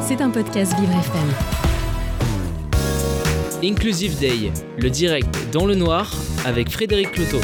C'est 0.00 0.22
un 0.22 0.30
podcast 0.30 0.74
Vivre 0.80 0.92
FM. 0.92 1.28
Inclusive 3.62 4.18
Day, 4.18 4.50
le 4.78 4.88
direct 4.88 5.28
dans 5.52 5.66
le 5.66 5.74
noir 5.74 6.10
avec 6.46 6.70
Frédéric 6.70 7.12
Cloteau. 7.12 7.40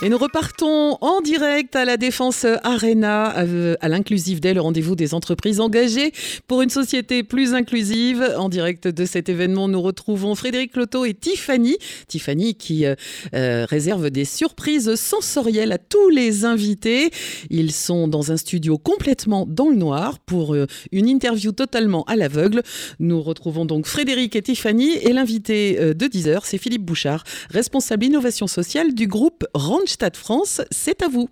Et 0.00 0.08
nous 0.08 0.18
repartons 0.18 0.96
en 1.00 1.20
direct 1.22 1.74
à 1.74 1.84
la 1.84 1.96
Défense 1.96 2.46
Arena, 2.62 3.36
euh, 3.38 3.74
à 3.80 3.88
l'Inclusive 3.88 4.38
Day, 4.38 4.54
le 4.54 4.60
rendez-vous 4.60 4.94
des 4.94 5.12
entreprises 5.12 5.58
engagées 5.58 6.12
pour 6.46 6.62
une 6.62 6.70
société 6.70 7.24
plus 7.24 7.52
inclusive. 7.52 8.22
En 8.38 8.48
direct 8.48 8.86
de 8.86 9.04
cet 9.04 9.28
événement, 9.28 9.66
nous 9.66 9.82
retrouvons 9.82 10.36
Frédéric 10.36 10.76
Loto 10.76 11.04
et 11.04 11.14
Tiffany. 11.14 11.78
Tiffany 12.06 12.54
qui 12.54 12.86
euh, 12.86 12.94
euh, 13.34 13.66
réserve 13.68 14.10
des 14.10 14.24
surprises 14.24 14.94
sensorielles 14.94 15.72
à 15.72 15.78
tous 15.78 16.10
les 16.10 16.44
invités. 16.44 17.10
Ils 17.50 17.72
sont 17.72 18.06
dans 18.06 18.30
un 18.30 18.36
studio 18.36 18.78
complètement 18.78 19.46
dans 19.48 19.68
le 19.68 19.76
noir 19.76 20.20
pour 20.20 20.54
une 20.92 21.08
interview 21.08 21.50
totalement 21.50 22.04
à 22.04 22.14
l'aveugle. 22.14 22.62
Nous 23.00 23.20
retrouvons 23.20 23.64
donc 23.64 23.86
Frédéric 23.86 24.36
et 24.36 24.42
Tiffany 24.42 24.92
et 25.02 25.12
l'invité 25.12 25.76
de 25.76 26.06
10h, 26.06 26.42
c'est 26.44 26.58
Philippe 26.58 26.84
Bouchard, 26.84 27.24
responsable 27.50 28.04
innovation 28.04 28.46
sociale 28.46 28.94
du 28.94 29.08
groupe 29.08 29.44
Ranch 29.54 29.87
Stade 29.88 30.16
France, 30.16 30.60
c'est 30.70 31.02
à 31.02 31.08
vous. 31.08 31.28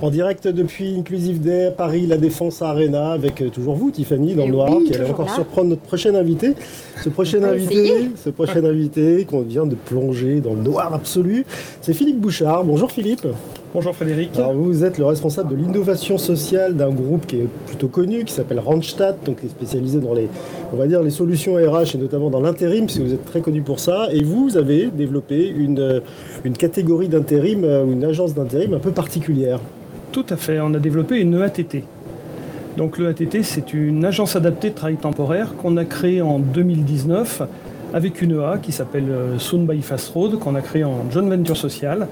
En 0.00 0.10
direct 0.10 0.46
depuis 0.48 0.96
Inclusive 0.96 1.40
Day 1.40 1.72
Paris, 1.76 2.06
la 2.06 2.16
Défense 2.16 2.62
Arena, 2.62 3.10
avec 3.10 3.42
euh, 3.42 3.50
toujours 3.50 3.74
vous, 3.74 3.90
Tiffany, 3.90 4.34
dans 4.34 4.46
le 4.46 4.52
noir, 4.52 4.70
qui 4.86 4.94
allait 4.94 5.10
encore 5.10 5.28
surprendre 5.28 5.70
notre 5.70 5.82
prochain 5.82 6.14
invité. 6.14 6.54
Ce 7.02 7.08
prochain 7.08 7.42
invité, 7.42 8.10
ce 8.16 8.30
prochain 8.30 8.64
invité 8.64 9.24
qu'on 9.24 9.42
vient 9.42 9.66
de 9.66 9.74
plonger 9.74 10.40
dans 10.40 10.54
le 10.54 10.62
noir 10.62 10.94
absolu, 10.94 11.44
c'est 11.82 11.94
Philippe 11.94 12.20
Bouchard. 12.20 12.64
Bonjour 12.64 12.90
Philippe. 12.90 13.26
Bonjour 13.74 13.94
Frédéric. 13.94 14.34
Alors 14.36 14.54
vous 14.54 14.82
êtes 14.82 14.96
le 14.96 15.04
responsable 15.04 15.50
de 15.50 15.56
l'innovation 15.56 16.16
sociale 16.16 16.74
d'un 16.74 16.88
groupe 16.88 17.26
qui 17.26 17.36
est 17.36 17.48
plutôt 17.66 17.88
connu, 17.88 18.24
qui 18.24 18.32
s'appelle 18.32 18.60
Randstad, 18.60 19.16
donc 19.26 19.40
qui 19.40 19.46
est 19.46 19.50
spécialisé 19.50 20.00
dans 20.00 20.14
les, 20.14 20.30
on 20.72 20.76
va 20.76 20.86
dire, 20.86 21.02
les 21.02 21.10
solutions 21.10 21.56
RH 21.56 21.94
et 21.94 21.98
notamment 21.98 22.30
dans 22.30 22.40
l'intérim, 22.40 22.86
parce 22.86 22.96
que 22.96 23.02
vous 23.02 23.12
êtes 23.12 23.26
très 23.26 23.42
connu 23.42 23.60
pour 23.60 23.78
ça. 23.78 24.08
Et 24.10 24.22
vous 24.22 24.56
avez 24.56 24.86
développé 24.86 25.46
une, 25.46 26.00
une 26.44 26.54
catégorie 26.54 27.08
d'intérim 27.08 27.62
euh, 27.64 27.84
ou 27.84 27.92
une 27.92 28.04
agence 28.04 28.34
d'intérim 28.34 28.72
un 28.72 28.78
peu 28.78 28.90
particulière. 28.90 29.60
Tout 30.12 30.24
à 30.30 30.36
fait, 30.36 30.60
on 30.60 30.72
a 30.72 30.78
développé 30.78 31.20
une 31.20 31.34
EATT. 31.34 31.82
Donc 32.78 32.96
l'EATT, 32.96 33.42
c'est 33.42 33.74
une 33.74 34.02
agence 34.06 34.34
adaptée 34.34 34.70
de 34.70 34.76
travail 34.76 34.96
temporaire 34.96 35.54
qu'on 35.56 35.76
a 35.76 35.84
créée 35.84 36.22
en 36.22 36.38
2019 36.38 37.42
avec 37.92 38.22
une 38.22 38.40
EA 38.40 38.56
qui 38.62 38.72
s'appelle 38.72 39.10
euh, 39.10 39.38
Soon 39.38 39.64
by 39.64 39.82
Fast 39.82 40.08
Road, 40.14 40.38
qu'on 40.38 40.54
a 40.54 40.62
créée 40.62 40.84
en 40.84 41.10
joint 41.10 41.28
venture 41.28 41.56
social. 41.56 42.08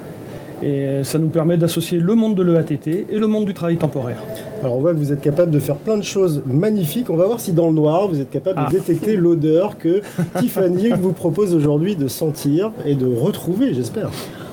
Et 0.62 1.04
ça 1.04 1.18
nous 1.18 1.28
permet 1.28 1.56
d'associer 1.56 1.98
le 1.98 2.14
monde 2.14 2.34
de 2.34 2.42
l'EATT 2.42 2.86
et 2.88 3.18
le 3.18 3.26
monde 3.26 3.44
du 3.44 3.54
travail 3.54 3.76
temporaire. 3.76 4.18
Alors 4.62 4.76
on 4.76 4.80
voit 4.80 4.92
que 4.92 4.98
vous 4.98 5.12
êtes 5.12 5.20
capable 5.20 5.50
de 5.50 5.58
faire 5.58 5.76
plein 5.76 5.96
de 5.96 6.02
choses 6.02 6.42
magnifiques. 6.46 7.10
On 7.10 7.16
va 7.16 7.26
voir 7.26 7.40
si 7.40 7.52
dans 7.52 7.66
le 7.66 7.74
noir, 7.74 8.08
vous 8.08 8.20
êtes 8.20 8.30
capable 8.30 8.60
de 8.60 8.64
ah. 8.66 8.70
détecter 8.70 9.16
l'odeur 9.16 9.76
que 9.78 10.00
Tiffany 10.38 10.90
vous 10.90 11.12
propose 11.12 11.54
aujourd'hui 11.54 11.96
de 11.96 12.08
sentir 12.08 12.72
et 12.86 12.94
de 12.94 13.06
retrouver, 13.06 13.74
j'espère. 13.74 14.10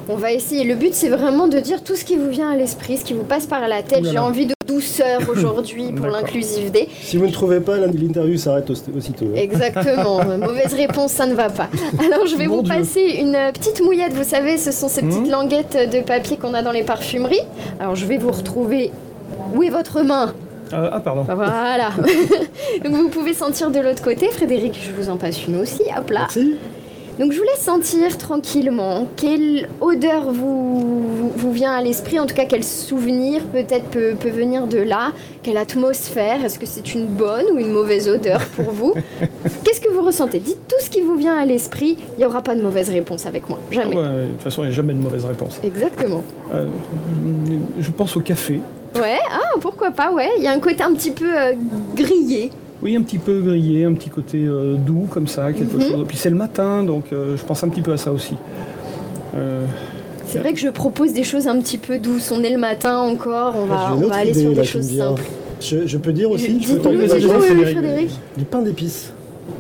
On 0.10 0.16
va 0.16 0.34
essayer. 0.34 0.66
Le 0.66 0.76
but, 0.76 0.94
c'est 0.94 1.10
vraiment 1.10 1.48
de 1.48 1.60
dire 1.60 1.82
tout 1.82 1.96
ce 1.96 2.04
qui 2.04 2.18
vous 2.18 2.30
vient 2.30 2.50
à 2.50 2.58
l'esprit, 2.58 2.98
ce 2.98 3.06
qui 3.06 3.14
vous 3.14 3.24
passe 3.24 3.48
par 3.48 3.66
la 3.68 3.82
tête. 3.84 4.04
J'ai 4.04 4.20
envie 4.20 4.46
de 4.46 4.54
douceur 4.74 5.22
aujourd'hui 5.30 5.92
pour 5.92 6.08
l'inclusive 6.08 6.72
D. 6.72 6.88
Si 7.02 7.18
vous 7.18 7.28
ne 7.28 7.32
trouvez 7.32 7.60
pas, 7.60 7.78
l'interview 7.78 8.38
s'arrête 8.38 8.70
aussitôt. 8.70 9.26
Hein. 9.26 9.38
Exactement. 9.38 10.24
Mauvaise 10.38 10.74
réponse, 10.74 11.12
ça 11.12 11.26
ne 11.26 11.34
va 11.34 11.50
pas. 11.50 11.70
Alors, 12.00 12.26
je 12.26 12.36
vais 12.36 12.48
vous 12.48 12.64
passer 12.64 13.18
une 13.20 13.38
petite 13.54 13.82
mouillette. 13.82 14.14
Vous 14.14 14.24
savez, 14.24 14.58
ce 14.58 14.72
sont 14.72 14.88
ces 14.88 15.02
petites 15.02 15.28
hmm. 15.28 15.32
languettes 15.32 15.78
de 15.92 16.02
papier 16.02 16.38
qu'on 16.38 16.54
a 16.54 16.62
dans 16.62 16.72
les 16.72 16.84
parfumeries. 16.84 17.42
Alors, 17.80 17.96
je 17.96 18.06
vais 18.06 18.18
vous 18.18 18.32
retrouver. 18.32 18.92
Où 19.56 19.64
est 19.64 19.70
votre 19.70 20.02
main? 20.02 20.34
Euh, 20.74 20.90
ah, 20.92 21.00
pardon. 21.00 21.24
Voilà. 21.24 21.90
Donc 22.84 22.94
vous 22.94 23.10
pouvez 23.10 23.34
sentir 23.34 23.70
de 23.70 23.80
l'autre 23.80 24.02
côté. 24.02 24.28
Frédéric, 24.30 24.80
je 24.82 24.92
vous 24.92 25.10
en 25.10 25.18
passe 25.18 25.46
une 25.46 25.58
aussi. 25.58 25.84
Hop 25.98 26.10
là. 26.10 26.22
Merci. 26.22 26.56
Donc 27.20 27.32
je 27.32 27.38
voulais 27.38 27.56
sentir 27.58 28.18
tranquillement 28.18 29.08
quelle 29.16 29.70
odeur 29.82 30.32
vous, 30.32 31.30
vous, 31.36 31.52
vient 31.52 31.74
à 31.74 31.82
l'esprit, 31.82 32.20
en 32.20 32.26
tout 32.26 32.34
cas 32.34 32.46
quel 32.46 32.64
souvenir 32.64 33.44
peut-être 33.46 33.86
peut, 33.90 34.16
venir 34.30 34.66
de 34.66 34.80
là, 34.80 35.12
quelle 35.44 35.58
atmosphère, 35.58 36.44
est-ce 36.44 36.58
que 36.58 36.66
c'est 36.66 36.96
une 36.96 37.06
bonne 37.06 37.46
ou 37.54 37.60
une 37.60 37.72
mauvaise 37.72 38.10
odeur 38.10 38.44
pour 38.56 38.72
vous? 38.72 38.96
Qu'est-ce 39.64 39.82
que 39.82 39.90
vous 39.90 40.02
ressentez? 40.02 40.40
Dites 40.40 40.68
tout 40.68 40.84
ce 40.84 40.90
qui 40.90 41.02
vous 41.02 41.16
vient 41.16 41.38
à 41.38 41.46
l'esprit, 41.46 41.98
il 42.18 42.20
n'y 42.20 42.26
aura 42.26 42.42
pas 42.42 42.56
de 42.56 42.62
mauvaise 42.62 42.90
réponse 42.90 43.28
avec 43.28 43.48
moi, 43.48 43.60
jamais. 43.70 43.96
de 43.96 44.28
toute 44.32 44.42
façon, 44.42 44.64
il 44.64 44.68
n'y 44.68 44.72
a 44.72 44.76
jamais 44.76 44.94
de 44.94 45.00
mauvaise 45.00 45.26
réponse. 45.26 45.60
Exactement. 45.64 46.24
Euh, 46.54 46.68
je 47.80 47.92
pense 47.92 48.18
au 48.18 48.22
café. 48.22 48.60
Ouais, 48.96 49.20
ah 49.32 49.58
pourquoi 49.60 49.92
pas, 49.92 50.12
ouais, 50.12 50.30
il 50.38 50.44
y 50.44 50.48
a 50.48 50.52
un 50.52 50.60
côté 50.60 50.84
un 50.84 50.94
petit 50.94 51.12
peu 51.12 51.30
euh, 51.30 51.54
grillé. 51.96 52.52
Oui, 52.84 52.98
un 52.98 53.02
petit 53.02 53.18
peu 53.18 53.40
grillé, 53.40 53.86
un 53.86 53.94
petit 53.94 54.10
côté 54.10 54.44
euh, 54.46 54.76
doux 54.76 55.08
comme 55.10 55.28
ça, 55.28 55.54
quelque 55.54 55.78
mhm. 55.78 55.82
chose. 55.82 56.06
Puis 56.06 56.18
c'est 56.18 56.30
le 56.30 56.36
matin, 56.36 56.84
donc 56.84 57.06
euh, 57.14 57.38
je 57.38 57.44
pense 57.46 57.64
un 57.64 57.70
petit 57.70 57.82
peu 57.82 57.94
à 57.94 57.98
ça 57.98 58.12
aussi. 58.12 58.36
Euh, 59.36 59.66
c'est 60.26 60.40
vrai 60.40 60.52
que 60.52 60.60
je 60.60 60.68
propose 60.68 61.14
des 61.14 61.24
choses 61.24 61.48
un 61.48 61.60
petit 61.60 61.78
peu 61.78 61.98
douces. 61.98 62.30
On 62.32 62.44
est 62.44 62.52
le 62.52 62.58
matin 62.58 62.98
encore, 62.98 63.56
on 63.56 63.66
va, 63.66 63.94
on 63.96 64.08
va 64.08 64.16
aller 64.18 64.34
sur 64.34 64.52
des 64.52 64.66
choses 64.66 64.98
simples. 64.98 65.24
Je, 65.62 65.98
peux 65.98 66.12
dire 66.12 66.30
aussi, 66.30 66.62
je, 66.62 66.74
peux 66.74 66.90
du 68.38 68.44
pain 68.44 68.62
d'épices. 68.62 69.14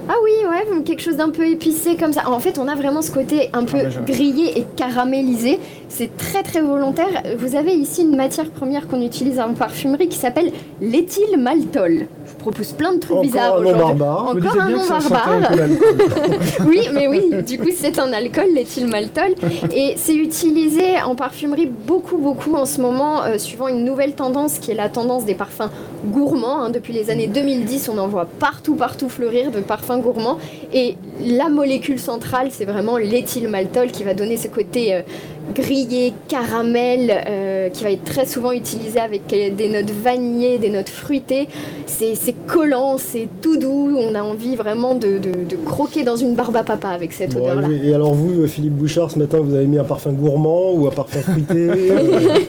Ah 0.09 0.15
oui, 0.21 0.31
ouais, 0.49 0.83
quelque 0.83 1.01
chose 1.01 1.15
d'un 1.15 1.29
peu 1.29 1.47
épicé 1.47 1.95
comme 1.95 2.11
ça. 2.11 2.29
En 2.29 2.39
fait, 2.39 2.57
on 2.57 2.67
a 2.67 2.75
vraiment 2.75 3.01
ce 3.01 3.11
côté 3.11 3.49
un 3.53 3.63
peu 3.63 3.77
ah, 3.85 4.01
grillé 4.05 4.59
et 4.59 4.65
caramélisé. 4.75 5.59
C'est 5.87 6.15
très 6.17 6.43
très 6.43 6.61
volontaire. 6.61 7.23
Vous 7.37 7.55
avez 7.55 7.73
ici 7.73 8.01
une 8.01 8.15
matière 8.15 8.49
première 8.49 8.87
qu'on 8.87 9.01
utilise 9.01 9.39
en 9.39 9.53
parfumerie 9.53 10.09
qui 10.09 10.17
s'appelle 10.17 10.51
l'éthylmaltol 10.81 12.07
propose 12.43 12.73
plein 12.73 12.93
de 12.93 12.99
trucs 12.99 13.21
bizarres 13.21 13.57
aujourd'hui. 13.57 14.03
Encore 14.03 14.61
un 14.61 14.69
nom 14.69 14.87
barbare. 14.87 15.51
oui, 16.67 16.89
mais 16.93 17.07
oui, 17.07 17.43
du 17.43 17.57
coup, 17.57 17.69
c'est 17.73 17.97
un 17.99 18.11
alcool, 18.11 18.47
l'éthylmaltol. 18.53 19.35
Et 19.73 19.93
c'est 19.95 20.15
utilisé 20.15 21.01
en 21.01 21.15
parfumerie 21.15 21.67
beaucoup, 21.67 22.17
beaucoup 22.17 22.53
en 22.55 22.65
ce 22.65 22.81
moment, 22.81 23.23
euh, 23.23 23.37
suivant 23.37 23.69
une 23.69 23.85
nouvelle 23.85 24.13
tendance 24.13 24.59
qui 24.59 24.71
est 24.71 24.75
la 24.75 24.89
tendance 24.89 25.23
des 25.25 25.35
parfums 25.35 25.69
gourmands. 26.05 26.63
Hein. 26.63 26.69
Depuis 26.69 26.93
les 26.93 27.09
années 27.09 27.27
2010, 27.27 27.89
on 27.89 27.97
en 27.97 28.07
voit 28.07 28.25
partout, 28.25 28.75
partout 28.75 29.09
fleurir 29.09 29.51
de 29.51 29.59
parfums 29.59 29.99
gourmands. 30.01 30.37
Et 30.73 30.95
la 31.21 31.49
molécule 31.49 31.99
centrale, 31.99 32.47
c'est 32.51 32.65
vraiment 32.65 32.97
l'éthylmaltol 32.97 33.91
qui 33.91 34.03
va 34.03 34.13
donner 34.13 34.37
ce 34.37 34.47
côté 34.47 34.93
euh, 34.93 35.01
grillé, 35.53 36.13
caramel, 36.27 37.23
euh, 37.27 37.69
qui 37.69 37.83
va 37.83 37.91
être 37.91 38.03
très 38.03 38.25
souvent 38.25 38.51
utilisé 38.51 38.99
avec 38.99 39.27
des 39.27 39.69
notes 39.69 39.91
vanillées, 39.91 40.57
des 40.57 40.69
notes 40.69 40.89
fruitées. 40.89 41.47
C'est 41.85 42.35
collant, 42.47 42.97
c'est 42.97 43.27
tout 43.41 43.57
doux. 43.57 43.95
On 43.97 44.15
a 44.15 44.23
envie 44.23 44.55
vraiment 44.55 44.95
de, 44.95 45.19
croquer 45.65 46.03
dans 46.03 46.15
une 46.15 46.35
barbe 46.35 46.55
à 46.55 46.63
papa 46.63 46.89
avec 46.89 47.13
cette 47.13 47.35
odeur-là. 47.35 47.67
Et 47.83 47.93
alors 47.93 48.13
vous, 48.13 48.45
Philippe 48.47 48.73
Bouchard, 48.73 49.11
ce 49.11 49.19
matin, 49.19 49.39
vous 49.39 49.53
avez 49.53 49.65
mis 49.65 49.77
un 49.77 49.83
parfum 49.83 50.11
gourmand 50.11 50.73
ou 50.73 50.87
un 50.87 50.91
parfum 50.91 51.19
fruité 51.19 51.53
euh, 51.69 52.39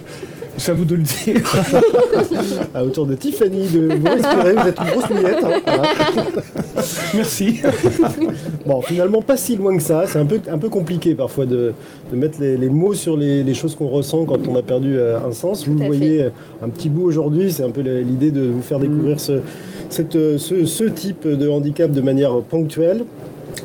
C'est 0.56 0.70
à 0.70 0.74
vous 0.74 0.84
de 0.84 0.94
le 0.94 1.02
dire. 1.02 1.42
à 2.74 2.84
autour 2.84 3.06
de 3.06 3.14
Tiffany, 3.14 3.68
de 3.68 3.94
vous 3.94 4.06
respirer, 4.06 4.54
vous 4.54 4.68
êtes 4.68 4.78
une 4.78 4.86
grosse 4.86 5.10
mouillette. 5.10 5.44
Hein, 5.66 5.82
Merci. 7.14 7.60
bon, 8.66 8.80
finalement, 8.82 9.22
pas 9.22 9.36
si 9.36 9.56
loin 9.56 9.76
que 9.76 9.82
ça. 9.82 10.04
C'est 10.06 10.18
un 10.18 10.26
peu, 10.26 10.40
un 10.50 10.58
peu 10.58 10.68
compliqué 10.68 11.14
parfois 11.14 11.46
de, 11.46 11.72
mettre 12.12 12.40
les, 12.40 12.68
mots 12.68 12.94
sur 12.94 13.16
les, 13.16 13.54
choses 13.54 13.74
qu'on 13.74 13.88
ressent 13.88 14.24
quand 14.24 14.46
on 14.48 14.56
a 14.56 14.62
perdu 14.62 14.96
euh, 14.96 15.18
un 15.26 15.32
sens. 15.32 15.66
vous 15.66 15.76
voyez 15.78 16.26
un 16.62 16.68
petit 16.68 16.88
bout 16.88 17.04
aujourd'hui, 17.04 17.52
c'est 17.52 17.64
un 17.64 17.70
peu 17.70 17.80
l'idée 17.80 18.30
de 18.30 18.42
vous 18.42 18.62
faire 18.62 18.78
découvrir 18.78 19.20
ce, 19.20 19.40
cette, 19.88 20.12
ce, 20.12 20.84
type 20.84 21.26
de 21.26 21.48
handicap 21.48 21.90
de 21.90 22.00
manière 22.00 22.40
ponctuelle. 22.42 23.04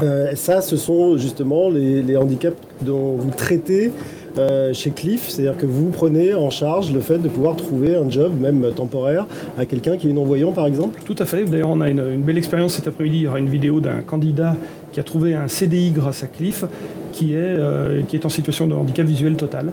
Euh, 0.02 0.32
ça, 0.36 0.62
ce 0.62 0.78
sont 0.78 1.18
justement 1.18 1.70
les, 1.70 2.02
les 2.02 2.16
handicaps 2.16 2.58
dont 2.82 3.16
vous 3.18 3.32
traitez 3.32 3.92
euh, 4.40 4.74
chez 4.74 4.92
Cliff, 4.92 5.28
c'est-à-dire 5.28 5.58
que 5.58 5.66
vous 5.66 5.90
prenez 5.90 6.34
en 6.34 6.50
charge 6.50 6.92
le 6.92 7.02
fait 7.02 7.18
de 7.18 7.28
pouvoir 7.28 7.56
trouver 7.56 7.96
un 7.96 8.10
job, 8.10 8.34
même 8.40 8.72
temporaire, 8.76 9.28
à 9.58 9.66
quelqu'un 9.66 9.98
qui 9.98 10.10
est 10.10 10.14
non-voyant 10.14 10.52
par 10.52 10.66
exemple? 10.66 11.00
Tout 11.04 11.16
à 11.20 11.26
fait. 11.26 11.44
D'ailleurs, 11.46 11.70
on 11.70 11.82
a 11.82 11.90
une, 11.90 12.22
belle 12.22 12.38
expérience 12.38 12.74
cet 12.74 12.88
après-midi. 12.88 13.18
Il 13.18 13.24
y 13.24 13.28
aura 13.28 13.40
une 13.40 13.50
vidéo 13.50 13.80
d'un 13.80 14.02
candidat 14.02 14.56
qui 14.92 15.00
a 15.00 15.04
trouvé 15.04 15.36
un 15.36 15.48
CDI 15.48 15.92
grâce 15.92 16.24
à 16.24 16.28
Cliff, 16.28 16.64
qui 17.12 17.34
est, 17.34 17.38
euh, 17.38 18.02
qui 18.08 18.16
est 18.16 18.26
en 18.26 18.30
situation 18.30 18.68
de 18.68 18.74
handicap 18.74 19.06
visuel 19.06 19.36
total. 19.36 19.72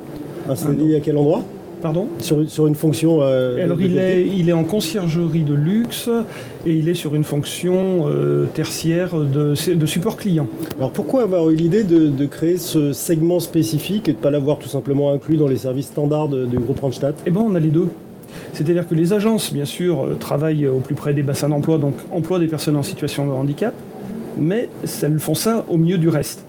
Un 0.48 0.56
CDI 0.56 0.96
à 0.96 1.00
quel 1.00 1.16
endroit? 1.16 1.42
Pardon 1.86 2.08
sur, 2.18 2.66
une 2.66 2.74
fonction. 2.74 3.18
Euh, 3.20 3.62
Alors 3.62 3.80
il 3.80 3.96
est, 3.96 4.26
il 4.26 4.48
est 4.48 4.52
en 4.52 4.64
conciergerie 4.64 5.44
de 5.44 5.54
luxe 5.54 6.10
et 6.66 6.72
il 6.72 6.88
est 6.88 6.94
sur 6.94 7.14
une 7.14 7.22
fonction 7.22 8.08
euh, 8.08 8.46
tertiaire 8.46 9.14
de, 9.14 9.54
de, 9.72 9.86
support 9.86 10.16
client. 10.16 10.48
Alors 10.78 10.90
pourquoi 10.90 11.22
avoir 11.22 11.48
eu 11.48 11.54
l'idée 11.54 11.84
de, 11.84 12.26
créer 12.26 12.56
ce 12.56 12.92
segment 12.92 13.38
spécifique 13.38 14.08
et 14.08 14.12
de 14.14 14.16
ne 14.16 14.22
pas 14.22 14.32
l'avoir 14.32 14.58
tout 14.58 14.68
simplement 14.68 15.12
inclus 15.12 15.36
dans 15.36 15.46
les 15.46 15.58
services 15.58 15.86
standards 15.86 16.30
du 16.30 16.58
groupe 16.58 16.80
Randstad? 16.80 17.14
Eh 17.24 17.30
bien 17.30 17.40
on 17.40 17.54
a 17.54 17.60
les 17.60 17.68
deux. 17.68 17.86
C'est-à-dire 18.52 18.88
que 18.88 18.96
les 18.96 19.12
agences, 19.12 19.52
bien 19.52 19.64
sûr, 19.64 20.06
euh, 20.06 20.14
travaillent 20.18 20.66
au 20.66 20.80
plus 20.80 20.96
près 20.96 21.14
des 21.14 21.22
bassins 21.22 21.50
d'emploi, 21.50 21.78
donc 21.78 21.94
emploient 22.10 22.40
des 22.40 22.48
personnes 22.48 22.74
en 22.74 22.82
situation 22.82 23.26
de 23.26 23.30
handicap, 23.30 23.74
mais 24.36 24.70
elles 25.04 25.20
font 25.20 25.36
ça 25.36 25.64
au 25.68 25.76
milieu 25.76 25.98
du 25.98 26.08
reste. 26.08 26.44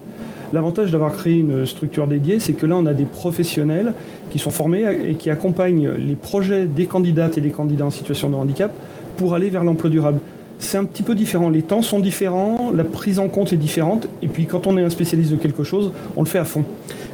L'avantage 0.52 0.90
d'avoir 0.90 1.12
créé 1.12 1.38
une 1.38 1.66
structure 1.66 2.06
dédiée, 2.06 2.40
c'est 2.40 2.54
que 2.54 2.66
là, 2.66 2.76
on 2.76 2.86
a 2.86 2.94
des 2.94 3.04
professionnels 3.04 3.92
qui 4.30 4.38
sont 4.38 4.50
formés 4.50 4.84
et 5.08 5.14
qui 5.14 5.30
accompagnent 5.30 5.90
les 5.90 6.14
projets 6.14 6.66
des 6.66 6.86
candidates 6.86 7.36
et 7.36 7.40
des 7.40 7.50
candidats 7.50 7.86
en 7.86 7.90
situation 7.90 8.30
de 8.30 8.34
handicap 8.34 8.72
pour 9.16 9.34
aller 9.34 9.50
vers 9.50 9.64
l'emploi 9.64 9.90
durable. 9.90 10.20
C'est 10.60 10.78
un 10.78 10.84
petit 10.84 11.04
peu 11.04 11.14
différent, 11.14 11.50
les 11.50 11.62
temps 11.62 11.82
sont 11.82 12.00
différents, 12.00 12.72
la 12.74 12.82
prise 12.82 13.20
en 13.20 13.28
compte 13.28 13.52
est 13.52 13.56
différente, 13.56 14.08
et 14.22 14.26
puis 14.26 14.46
quand 14.46 14.66
on 14.66 14.76
est 14.76 14.82
un 14.82 14.90
spécialiste 14.90 15.30
de 15.30 15.36
quelque 15.36 15.62
chose, 15.62 15.92
on 16.16 16.22
le 16.22 16.26
fait 16.26 16.38
à 16.38 16.44
fond. 16.44 16.64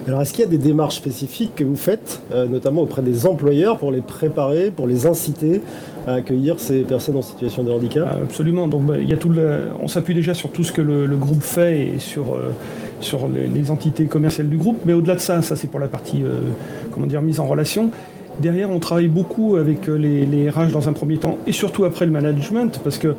Alors 0.06 0.22
est-ce 0.22 0.32
qu'il 0.32 0.44
y 0.44 0.46
a 0.46 0.50
des 0.50 0.58
démarches 0.58 0.96
spécifiques 0.96 1.54
que 1.54 1.64
vous 1.64 1.76
faites, 1.76 2.22
euh, 2.32 2.46
notamment 2.46 2.82
auprès 2.82 3.02
des 3.02 3.26
employeurs, 3.26 3.78
pour 3.78 3.90
les 3.90 4.00
préparer, 4.00 4.70
pour 4.70 4.86
les 4.86 5.06
inciter 5.06 5.60
à 6.06 6.14
accueillir 6.14 6.58
ces 6.58 6.80
personnes 6.80 7.16
en 7.16 7.22
situation 7.22 7.64
de 7.64 7.70
handicap? 7.70 8.18
Absolument, 8.22 8.66
donc 8.66 8.86
bah, 8.86 8.94
il 8.98 9.08
y 9.08 9.12
a 9.12 9.16
tout 9.16 9.30
on 9.80 9.88
s'appuie 9.88 10.14
déjà 10.14 10.32
sur 10.32 10.50
tout 10.50 10.64
ce 10.64 10.72
que 10.72 10.82
le, 10.82 11.16
groupe 11.16 11.42
fait 11.42 11.86
et 11.86 11.98
sur, 11.98 12.34
euh, 12.34 12.50
sur 13.04 13.28
les, 13.28 13.70
entités 13.70 14.06
commerciales 14.06 14.48
du 14.48 14.56
groupe, 14.56 14.80
mais 14.84 14.92
au-delà 14.92 15.14
de 15.14 15.20
ça, 15.20 15.40
ça 15.42 15.56
c'est 15.56 15.68
pour 15.68 15.80
la 15.80 15.88
partie 15.88 16.22
comment 16.90 17.06
dire, 17.06 17.22
mise 17.22 17.40
en 17.40 17.46
relation. 17.46 17.90
Derrière, 18.40 18.70
on 18.70 18.80
travaille 18.80 19.08
beaucoup 19.08 19.56
avec 19.56 19.88
euh, 19.88 19.94
les, 19.96 20.50
RH 20.50 20.72
dans 20.72 20.88
un 20.88 20.92
premier 20.92 21.18
temps 21.18 21.38
et 21.46 21.52
surtout 21.52 21.84
après 21.84 22.04
le 22.04 22.10
management 22.10 22.80
parce 22.82 22.98
que 22.98 23.14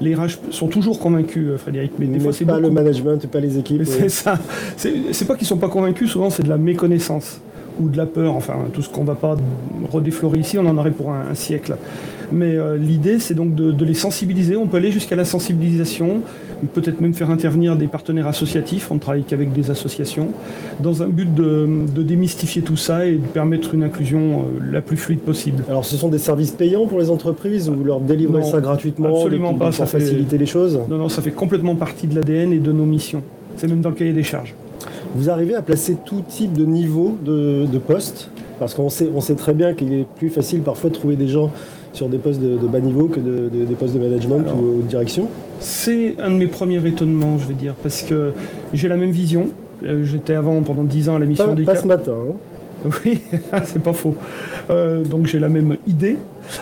les 0.00 0.14
RH 0.14 0.38
sont 0.50 0.68
toujours 0.68 1.00
convaincus, 1.00 1.48
euh, 1.48 1.58
Frédéric. 1.58 1.92
Mais 1.98 2.06
des 2.06 2.20
fois, 2.20 2.32
c'est 2.32 2.44
pas 2.44 2.60
le 2.60 2.70
management, 2.70 3.26
pas 3.26 3.40
les 3.40 3.58
équipes. 3.58 3.82
C'est 3.84 4.08
ça. 4.08 4.38
C'est 4.76 5.26
pas 5.26 5.34
qu'ils 5.34 5.46
sont 5.46 5.56
pas 5.56 5.68
convaincus. 5.68 6.10
Souvent, 6.10 6.30
c'est 6.30 6.42
de 6.42 6.48
la 6.48 6.58
méconnaissance 6.58 7.40
ou 7.80 7.88
de 7.88 7.96
la 7.96 8.06
peur. 8.06 8.34
Enfin, 8.34 8.54
tout 8.72 8.82
ce 8.82 8.88
qu'on 8.88 9.04
va 9.04 9.14
pas 9.14 9.36
redéflorer 9.90 10.38
ici, 10.38 10.58
on 10.58 10.66
en 10.66 10.76
aurait 10.76 10.90
pour 10.90 11.12
un 11.12 11.34
siècle. 11.34 11.76
Mais 12.32 12.56
euh, 12.56 12.76
l'idée, 12.76 13.18
c'est 13.18 13.34
donc 13.34 13.54
de, 13.54 13.84
les 13.84 13.94
sensibiliser. 13.94 14.56
On 14.56 14.66
peut 14.66 14.76
aller 14.76 14.92
jusqu'à 14.92 15.16
la 15.16 15.24
sensibilisation, 15.24 16.20
peut-être 16.74 17.00
même 17.00 17.14
faire 17.14 17.30
intervenir 17.30 17.76
des 17.76 17.86
partenaires 17.86 18.26
associatifs. 18.26 18.90
On 18.90 18.94
ne 18.94 19.00
travaille 19.00 19.24
qu'avec 19.24 19.52
des 19.52 19.70
associations, 19.70 20.28
dans 20.80 21.02
un 21.02 21.08
but 21.08 21.32
de, 21.32 21.68
démystifier 21.96 22.62
tout 22.62 22.76
ça 22.76 23.06
et 23.06 23.12
de 23.12 23.26
permettre 23.26 23.74
une 23.74 23.82
inclusion 23.82 24.40
euh, 24.40 24.72
la 24.72 24.80
plus 24.80 24.96
fluide 24.96 25.20
possible. 25.20 25.64
Alors, 25.68 25.84
ce 25.84 25.96
sont 25.96 26.08
des 26.08 26.18
services 26.18 26.50
payants 26.50 26.86
pour 26.86 26.98
les 26.98 27.10
entreprises 27.10 27.68
ou 27.68 27.74
vous 27.74 27.84
leur 27.84 28.00
délivrez 28.00 28.42
ça 28.44 28.60
gratuitement 28.60 29.16
Absolument 29.16 29.54
pas. 29.54 29.72
Ça 29.72 29.86
fait 29.86 30.00
faciliter 30.00 30.38
les 30.38 30.46
choses? 30.46 30.78
Non, 30.88 30.98
non, 30.98 31.08
ça 31.08 31.22
fait 31.22 31.30
complètement 31.30 31.74
partie 31.74 32.06
de 32.06 32.14
l'ADN 32.14 32.52
et 32.52 32.58
de 32.58 32.72
nos 32.72 32.84
missions. 32.84 33.22
C'est 33.56 33.68
même 33.68 33.80
dans 33.80 33.90
le 33.90 33.94
cahier 33.94 34.12
des 34.12 34.22
charges. 34.22 34.54
Vous 35.14 35.30
arrivez 35.30 35.54
à 35.54 35.62
placer 35.62 35.96
tout 36.04 36.22
type 36.26 36.52
de 36.52 36.64
niveau 36.64 37.16
de, 37.24 37.66
de 37.66 37.78
poste 37.78 38.30
parce 38.58 38.74
qu'on 38.74 38.88
sait, 38.88 39.08
on 39.14 39.20
sait 39.20 39.34
très 39.34 39.54
bien 39.54 39.74
qu'il 39.74 39.92
est 39.92 40.06
plus 40.16 40.30
facile 40.30 40.62
parfois 40.62 40.90
de 40.90 40.94
trouver 40.94 41.16
des 41.16 41.28
gens 41.28 41.50
sur 41.92 42.08
des 42.08 42.18
postes 42.18 42.40
de, 42.40 42.56
bas 42.66 42.80
niveau 42.80 43.06
que 43.06 43.20
des 43.20 43.74
postes 43.74 43.94
de 43.94 43.98
management 43.98 44.44
ou, 44.56 44.82
de 44.82 44.88
direction 44.88 45.28
C'est 45.60 46.16
un 46.20 46.30
de 46.30 46.36
mes 46.36 46.46
premiers 46.46 46.84
étonnements, 46.86 47.38
je 47.38 47.46
vais 47.46 47.54
dire, 47.54 47.74
parce 47.82 48.02
que 48.02 48.32
j'ai 48.72 48.88
la 48.88 48.96
même 48.96 49.10
vision. 49.10 49.48
Euh, 49.84 50.04
j'étais 50.04 50.34
avant 50.34 50.60
pendant 50.62 50.82
10 50.82 51.08
ans 51.08 51.16
à 51.16 51.18
la 51.18 51.26
mission 51.26 51.54
des 51.54 51.64
Pas 51.64 51.76
ce 51.76 51.86
matin. 51.86 52.12
Hein. 52.12 52.34
Oui, 53.04 53.20
c'est 53.64 53.82
pas 53.82 53.92
faux. 53.92 54.14
Euh, 54.70 55.02
donc 55.02 55.26
j'ai 55.26 55.40
la 55.40 55.48
même 55.48 55.78
idée. 55.88 56.16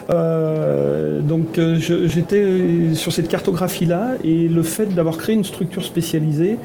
Euh, 0.09 1.21
donc 1.21 1.61
j'étais 1.79 2.95
sur 2.95 3.13
cette 3.13 3.29
cartographie-là 3.29 4.15
et 4.25 4.49
le 4.49 4.63
fait 4.63 4.87
d'avoir 4.95 5.19
créé 5.19 5.35
une 5.35 5.45
structure 5.45 5.85
spécialisée 5.85 6.57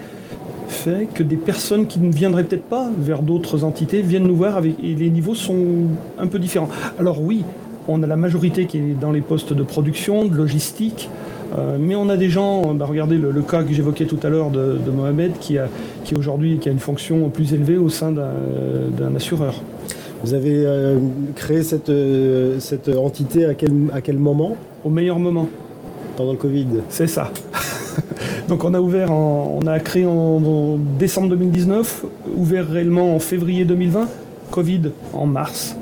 fait 0.71 1.07
que 1.13 1.23
des 1.23 1.35
personnes 1.35 1.85
qui 1.87 1.99
ne 1.99 2.11
viendraient 2.11 2.43
peut-être 2.43 2.63
pas 2.63 2.89
vers 2.97 3.21
d'autres 3.21 3.63
entités 3.63 4.01
viennent 4.01 4.27
nous 4.27 4.35
voir 4.35 4.57
avec, 4.57 4.75
et 4.83 4.95
les 4.95 5.09
niveaux 5.09 5.35
sont 5.35 5.87
un 6.17 6.27
peu 6.27 6.39
différents. 6.39 6.69
Alors 6.99 7.21
oui, 7.21 7.43
on 7.87 8.01
a 8.03 8.07
la 8.07 8.15
majorité 8.15 8.65
qui 8.65 8.77
est 8.77 8.99
dans 8.99 9.11
les 9.11 9.21
postes 9.21 9.53
de 9.53 9.63
production, 9.63 10.25
de 10.25 10.35
logistique, 10.35 11.09
euh, 11.57 11.77
mais 11.79 11.95
on 11.95 12.09
a 12.09 12.17
des 12.17 12.29
gens, 12.29 12.73
bah, 12.73 12.85
regardez 12.87 13.17
le, 13.17 13.41
cas 13.41 13.63
que 13.63 13.73
j'évoquais 13.73 14.05
tout 14.05 14.19
à 14.23 14.29
l'heure 14.29 14.49
de, 14.49 14.77
Mohamed, 14.95 15.33
qui, 15.39 15.57
a, 15.57 15.67
qui 16.03 16.15
aujourd'hui 16.15 16.57
qui 16.57 16.69
a 16.69 16.71
une 16.71 16.79
fonction 16.79 17.29
plus 17.29 17.53
élevée 17.53 17.77
au 17.77 17.89
sein 17.89 18.11
d'un 18.11 19.15
assureur. 19.15 19.55
Vous 20.23 20.33
avez 20.33 20.65
euh, 20.65 20.99
créé 21.35 21.63
cette, 21.63 21.89
euh, 21.89 22.59
cette 22.59 22.89
entité 22.89 23.45
à 23.45 23.55
quel, 23.55 23.71
à 23.91 24.01
quel 24.01 24.17
moment? 24.17 24.55
Au 24.83 24.89
meilleur 24.89 25.17
moment. 25.17 25.49
Pendant 26.15 26.33
le 26.33 26.37
Covid 26.37 26.67
C'est 26.89 27.07
ça. 27.07 27.31
Donc 28.47 28.63
on 28.63 28.73
a 28.73 28.81
ouvert, 28.81 29.11
on 29.11 29.65
a 29.67 29.79
créé 29.79 30.05
en, 30.05 30.77
décembre 30.99 31.29
2019, 31.29 32.05
ouvert 32.35 32.67
réellement 32.67 33.15
en 33.15 33.19
février 33.19 33.65
2020, 33.65 34.07
Covid 34.51 34.91
en 35.13 35.25
mars. 35.25 35.75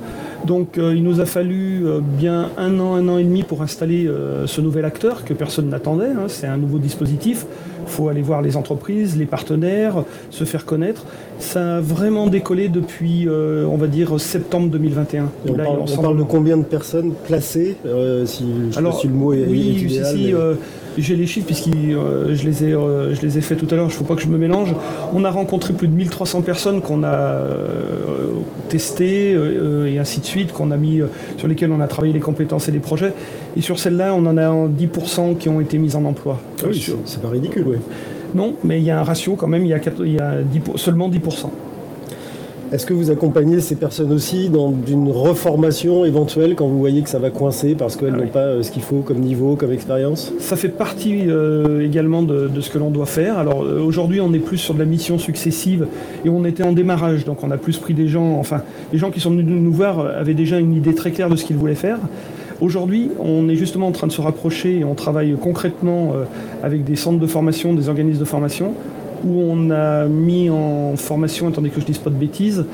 Donc 0.45 0.77
euh, 0.77 0.95
il 0.95 1.03
nous 1.03 1.19
a 1.19 1.25
fallu 1.25 1.85
euh, 1.85 1.99
bien 2.01 2.49
un 2.57 2.79
an, 2.79 2.95
un 2.95 3.07
an 3.09 3.17
et 3.17 3.23
demi 3.23 3.43
pour 3.43 3.61
installer 3.61 4.07
euh, 4.07 4.47
ce 4.47 4.61
nouvel 4.61 4.85
acteur 4.85 5.25
que 5.25 5.33
personne 5.33 5.69
n'attendait. 5.69 6.11
Hein. 6.11 6.27
C'est 6.27 6.47
un 6.47 6.57
nouveau 6.57 6.79
dispositif. 6.79 7.45
Il 7.85 7.91
faut 7.91 8.07
aller 8.07 8.21
voir 8.21 8.41
les 8.41 8.55
entreprises, 8.55 9.17
les 9.17 9.25
partenaires, 9.25 10.03
se 10.29 10.43
faire 10.43 10.65
connaître. 10.65 11.05
Ça 11.39 11.77
a 11.77 11.79
vraiment 11.79 12.27
décollé 12.27 12.69
depuis, 12.69 13.27
on 13.29 13.77
va 13.77 13.87
dire, 13.87 14.19
septembre 14.19 14.69
2021. 14.69 15.29
on, 15.47 16.01
parle, 16.01 16.17
de 16.17 16.23
combien 16.23 16.57
de 16.57 16.63
personnes 16.63 17.13
placées 17.25 17.77
si, 18.25 18.45
Alors, 18.75 19.01
le 19.03 19.09
mot 19.09 19.33
est, 19.33 19.45
oui, 19.47 19.87
j'ai 21.01 21.15
les 21.15 21.27
chiffres 21.27 21.45
puisque 21.45 21.67
euh, 21.67 22.35
je, 22.35 22.43
les 22.45 22.63
ai, 22.65 22.73
euh, 22.73 23.13
je 23.13 23.21
les 23.21 23.37
ai 23.37 23.41
fait 23.41 23.55
tout 23.55 23.67
à 23.71 23.75
l'heure, 23.75 23.85
il 23.85 23.89
ne 23.89 23.93
faut 23.93 24.03
pas 24.03 24.15
que 24.15 24.21
je 24.21 24.27
me 24.27 24.37
mélange. 24.37 24.73
On 25.13 25.23
a 25.23 25.31
rencontré 25.31 25.73
plus 25.73 25.87
de 25.87 25.93
1300 25.93 26.41
personnes 26.41 26.81
qu'on 26.81 27.03
a 27.03 27.07
euh, 27.07 28.33
testées 28.69 29.31
et 29.87 29.99
ainsi 29.99 30.19
de 30.19 30.25
suite, 30.25 30.51
qu'on 30.51 30.71
a 30.71 30.77
mis, 30.77 31.01
sur 31.37 31.47
lesquelles 31.47 31.71
on 31.71 31.79
a 31.79 31.87
travaillé 31.87 32.13
les 32.13 32.19
compétences 32.19 32.67
et 32.69 32.71
les 32.71 32.79
projets. 32.79 33.13
Et 33.57 33.61
sur 33.61 33.79
celles-là, 33.79 34.13
on 34.13 34.25
en 34.25 34.37
a 34.37 34.49
10% 34.49 35.37
qui 35.37 35.49
ont 35.49 35.59
été 35.59 35.77
mises 35.77 35.95
en 35.95 36.05
emploi. 36.05 36.39
Ah 36.61 36.67
oui, 36.69 36.93
c'est 37.05 37.21
pas 37.21 37.29
ridicule, 37.29 37.65
oui. 37.67 37.77
Non, 38.35 38.53
mais 38.63 38.79
il 38.79 38.85
y 38.85 38.91
a 38.91 38.99
un 38.99 39.03
ratio 39.03 39.35
quand 39.35 39.47
même, 39.47 39.65
il 39.65 39.69
y 39.69 39.73
a, 39.73 39.79
il 39.99 40.13
y 40.13 40.19
a 40.19 40.35
seulement 40.75 41.09
10%. 41.09 41.49
Est-ce 42.71 42.85
que 42.85 42.93
vous 42.93 43.09
accompagnez 43.09 43.61
ces 43.61 43.73
personnes 43.73 44.11
aussi 44.11 44.47
dans 44.49 44.71
une 44.87 45.09
reformation 45.09 46.05
éventuelle 46.05 46.53
quand 46.53 46.67
vous 46.67 46.77
voyez 46.77 47.01
que 47.01 47.09
ça 47.09 47.17
va 47.17 47.31
coincer 47.31 47.73
parce 47.73 47.95
qu'elles 47.95 48.13
ah 48.13 48.17
n'ont 48.17 48.27
pas 48.27 48.41
euh, 48.41 48.61
ce 48.61 48.69
qu'il 48.69 48.83
faut 48.83 48.97
comme 48.99 49.21
niveau, 49.21 49.55
comme 49.55 49.71
expérience? 49.71 50.31
Ça 50.37 50.55
fait 50.55 50.69
partie 50.69 51.23
euh, 51.27 51.83
également 51.83 52.21
de, 52.21 52.47
ce 52.61 52.69
que 52.69 52.77
l'on 52.77 52.91
doit 52.91 53.07
faire. 53.07 53.39
Alors 53.39 53.63
euh, 53.63 53.81
aujourd'hui, 53.81 54.21
on 54.21 54.31
est 54.33 54.39
plus 54.39 54.59
sur 54.59 54.75
de 54.75 54.79
la 54.79 54.85
mission 54.85 55.17
successive 55.17 55.87
et 56.23 56.29
on 56.29 56.45
était 56.45 56.61
en 56.61 56.71
démarrage, 56.71 57.25
donc 57.25 57.43
on 57.43 57.49
a 57.49 57.57
plus 57.57 57.79
pris 57.79 57.95
des 57.95 58.07
gens, 58.07 58.37
enfin, 58.37 58.61
les 58.93 58.99
gens 58.99 59.09
qui 59.09 59.19
sont 59.19 59.31
venus 59.31 59.45
nous 59.47 59.73
voir 59.73 60.05
avaient 60.05 60.35
déjà 60.35 60.59
une 60.59 60.75
idée 60.75 60.93
très 60.93 61.09
claire 61.09 61.29
de 61.29 61.35
ce 61.35 61.45
qu'ils 61.45 61.57
voulaient 61.57 61.73
faire. 61.73 61.97
Aujourd'hui, 62.61 63.09
on 63.19 63.47
est 63.47 63.55
justement 63.55 63.87
en 63.87 63.91
train 63.91 64.07
de 64.07 64.11
se 64.11 64.21
rapprocher 64.21 64.79
et 64.79 64.83
on 64.83 64.95
travaille 64.95 65.35
concrètement 65.41 66.13
avec 66.61 66.83
des 66.83 66.97
centres 66.97 67.19
de 67.19 67.27
formation, 67.27 67.73
des 67.73 67.87
organismes 67.87 68.19
de 68.19 68.25
formation 68.25 68.73
où 69.25 69.41
on 69.41 69.69
a 69.71 70.05
mis 70.05 70.49
en 70.49 70.95
formation, 70.95 71.47
attendez 71.47 71.69
que 71.69 71.79
je 71.79 71.85
dise 71.85 71.97
pas 71.97 72.09
de 72.09 72.15
bêtises, 72.15 72.65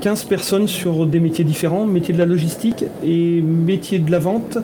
15 0.00 0.24
personnes 0.24 0.68
sur 0.68 1.06
des 1.06 1.20
métiers 1.20 1.44
différents, 1.44 1.86
métiers 1.86 2.14
de 2.14 2.18
la 2.18 2.26
logistique 2.26 2.84
et 3.04 3.40
métiers 3.42 3.98
de 3.98 4.10
la 4.10 4.18
vente, 4.18 4.58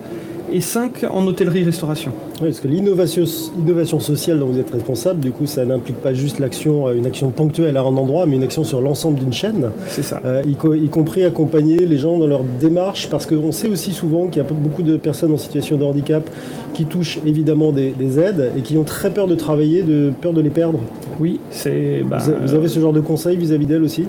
et 0.52 0.60
5 0.60 1.04
en 1.10 1.26
hôtellerie-restauration. 1.26 2.12
Oui, 2.40 2.48
parce 2.48 2.60
que 2.60 2.68
l'innovation 2.68 3.24
innovation 3.58 4.00
sociale 4.00 4.38
dont 4.38 4.46
vous 4.46 4.58
êtes 4.58 4.70
responsable, 4.70 5.20
du 5.20 5.30
coup, 5.30 5.46
ça 5.46 5.64
n'implique 5.64 5.96
pas 5.96 6.14
juste 6.14 6.38
l'action, 6.38 6.88
euh, 6.88 6.94
une 6.94 7.06
action 7.06 7.30
ponctuelle 7.30 7.76
à 7.76 7.80
un 7.80 7.96
endroit, 7.96 8.26
mais 8.26 8.36
une 8.36 8.42
action 8.42 8.64
sur 8.64 8.80
l'ensemble 8.80 9.18
d'une 9.18 9.32
chaîne. 9.32 9.70
C'est 9.88 10.02
ça. 10.02 10.20
Euh, 10.24 10.42
y, 10.46 10.88
compris 10.88 11.24
accompagner 11.24 11.78
les 11.86 11.98
gens 11.98 12.18
dans 12.18 12.26
leur 12.26 12.42
démarche, 12.60 13.08
parce 13.10 13.26
qu'on 13.26 13.52
sait 13.52 13.68
aussi 13.68 13.92
souvent 13.92 14.26
qu'il 14.26 14.42
y 14.42 14.44
a 14.44 14.48
beaucoup 14.48 14.82
de 14.82 14.96
personnes 14.96 15.32
en 15.32 15.38
situation 15.38 15.76
de 15.76 15.84
handicap 15.84 16.28
qui 16.72 16.84
touchent 16.84 17.18
évidemment 17.24 17.72
des, 17.72 17.94
aides 18.18 18.50
et 18.56 18.60
qui 18.60 18.76
ont 18.76 18.84
très 18.84 19.10
peur 19.10 19.26
de 19.26 19.34
travailler, 19.34 19.82
de 19.82 20.12
peur 20.20 20.32
de 20.32 20.40
les 20.40 20.50
perdre. 20.50 20.80
Oui, 21.20 21.40
c'est. 21.50 22.02
Bah, 22.04 22.18
vous, 22.18 22.54
avez 22.54 22.68
ce 22.68 22.80
genre 22.80 22.92
de 22.92 23.00
conseils 23.00 23.36
vis-à-vi 23.36 23.66
d'elles 23.66 23.82
aussi? 23.82 24.06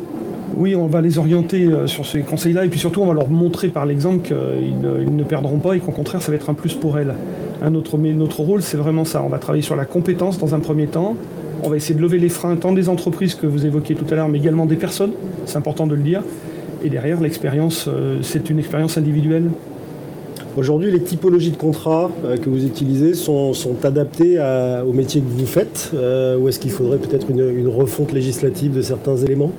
Oui, 0.58 0.76
on 0.76 0.88
va 0.88 1.02
les 1.02 1.18
orienter 1.18 1.66
euh, 1.66 1.88
sur 1.88 2.06
ces 2.06 2.22
conseils-là 2.22 2.66
et 2.66 2.70
puis 2.70 2.80
surtout 2.80 3.02
on 3.02 3.08
va 3.08 3.14
leur 3.14 3.30
montrer 3.30 3.68
par 3.68 3.86
l'exemple 3.86 4.28
qu'ils 4.28 5.16
ne, 5.16 5.24
perdront 5.24 5.60
pas 5.60 5.76
et 5.76 5.80
qu'au 5.80 5.92
contraire 5.92 6.22
ça 6.22 6.32
va 6.32 6.36
être 6.36 6.50
un 6.50 6.54
plus 6.54 6.74
pour 6.74 6.98
elles. 6.98 7.14
notre, 7.70 8.40
rôle 8.40 8.62
c'est 8.62 8.78
vraiment 8.78 9.06
ça, 9.06 9.22
on 9.24 9.30
va 9.30 9.38
travailler 9.38 9.64
sur 9.64 9.76
la 9.76 9.86
compétence 9.86 10.38
dans 10.38 10.56
un 10.56 10.60
premier 10.60 10.88
temps, 10.88 11.16
on 11.64 11.70
va 11.70 11.76
essayer 11.76 11.96
de 11.96 12.02
lever 12.02 12.20
les 12.20 12.30
freins 12.30 12.56
tant 12.56 12.72
des 12.72 12.90
entreprises 12.90 13.36
que 13.36 13.48
vous 13.48 13.66
évoquiez 13.66 13.96
tout 13.96 14.06
à 14.12 14.16
l'heure 14.16 14.30
mais 14.30 14.38
également 14.38 14.66
des 14.66 14.76
personnes, 14.76 15.12
c'est 15.46 15.58
important 15.58 15.88
de 15.88 15.96
le 15.96 16.02
dire. 16.02 16.22
Et 16.84 16.90
derrière 16.90 17.20
l'expérience, 17.20 17.88
euh, 17.88 18.20
c'est 18.22 18.50
une 18.50 18.60
expérience 18.60 18.98
individuelle. 18.98 19.50
Aujourd'hui, 20.56 20.92
les 20.92 21.02
typologies 21.02 21.52
de 21.52 21.58
contrats 21.58 22.12
euh, 22.24 22.38
que 22.38 22.50
vous 22.50 22.64
utilisez 22.64 23.14
sont, 23.16 23.54
adaptées 23.84 24.40
au 24.88 24.94
métier 24.94 25.22
que 25.22 25.28
vous 25.28 25.46
faites 25.46 25.92
ou 25.94 26.48
est-ce 26.48 26.60
qu'il 26.60 26.72
faudrait 26.72 26.98
peut-être 26.98 27.30
une, 27.30 27.68
refonte 27.68 28.14
législative 28.14 28.76
de 28.76 28.82
certains 28.82 29.18
éléments? 29.18 29.52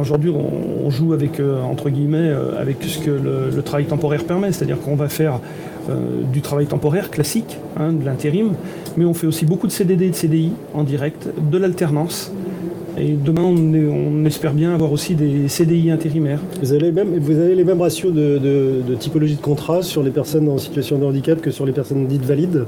Aujourd'hui, 0.00 0.30
on, 0.30 0.90
joue 0.90 1.12
avec, 1.12 1.40
euh, 1.40 1.60
entre 1.62 1.90
guillemets, 1.90 2.18
euh, 2.18 2.60
avec 2.60 2.82
ce 2.82 2.98
que 2.98 3.10
le, 3.10 3.62
travail 3.62 3.86
temporaire 3.86 4.24
permet, 4.24 4.52
c'est-à-dire 4.52 4.80
qu'on 4.80 4.94
va 4.94 5.08
faire 5.08 5.40
euh, 5.90 6.22
du 6.32 6.40
travail 6.40 6.66
temporaire 6.66 7.10
classique, 7.10 7.58
hein, 7.76 7.92
de 7.92 8.04
l'intérim, 8.04 8.52
mais 8.96 9.04
on 9.04 9.14
fait 9.14 9.26
aussi 9.26 9.46
beaucoup 9.46 9.66
de 9.66 9.72
CDD 9.72 10.06
et 10.06 10.10
de 10.10 10.14
CDI 10.14 10.52
en 10.74 10.84
direct, 10.84 11.28
de 11.50 11.58
l'alternance. 11.58 12.32
Et 12.98 13.12
demain, 13.12 13.42
on, 13.42 14.24
espère 14.24 14.54
bien 14.54 14.72
avoir 14.72 14.90
aussi 14.90 15.14
des 15.14 15.48
CDI 15.48 15.90
intérimaires. 15.90 16.40
Vous 16.62 16.72
avez, 16.72 16.90
vous 16.90 17.38
avez 17.38 17.54
les 17.54 17.64
mêmes 17.64 17.80
ratios 17.82 18.12
de, 18.12 18.80
typologie 18.98 19.36
de 19.36 19.40
contrat 19.40 19.82
sur 19.82 20.02
les 20.02 20.10
personnes 20.10 20.48
en 20.48 20.56
situation 20.56 20.98
de 20.98 21.04
handicap 21.04 21.40
que 21.40 21.50
sur 21.50 21.66
les 21.66 21.72
personnes 21.72 22.06
dites 22.06 22.24
valides? 22.24 22.64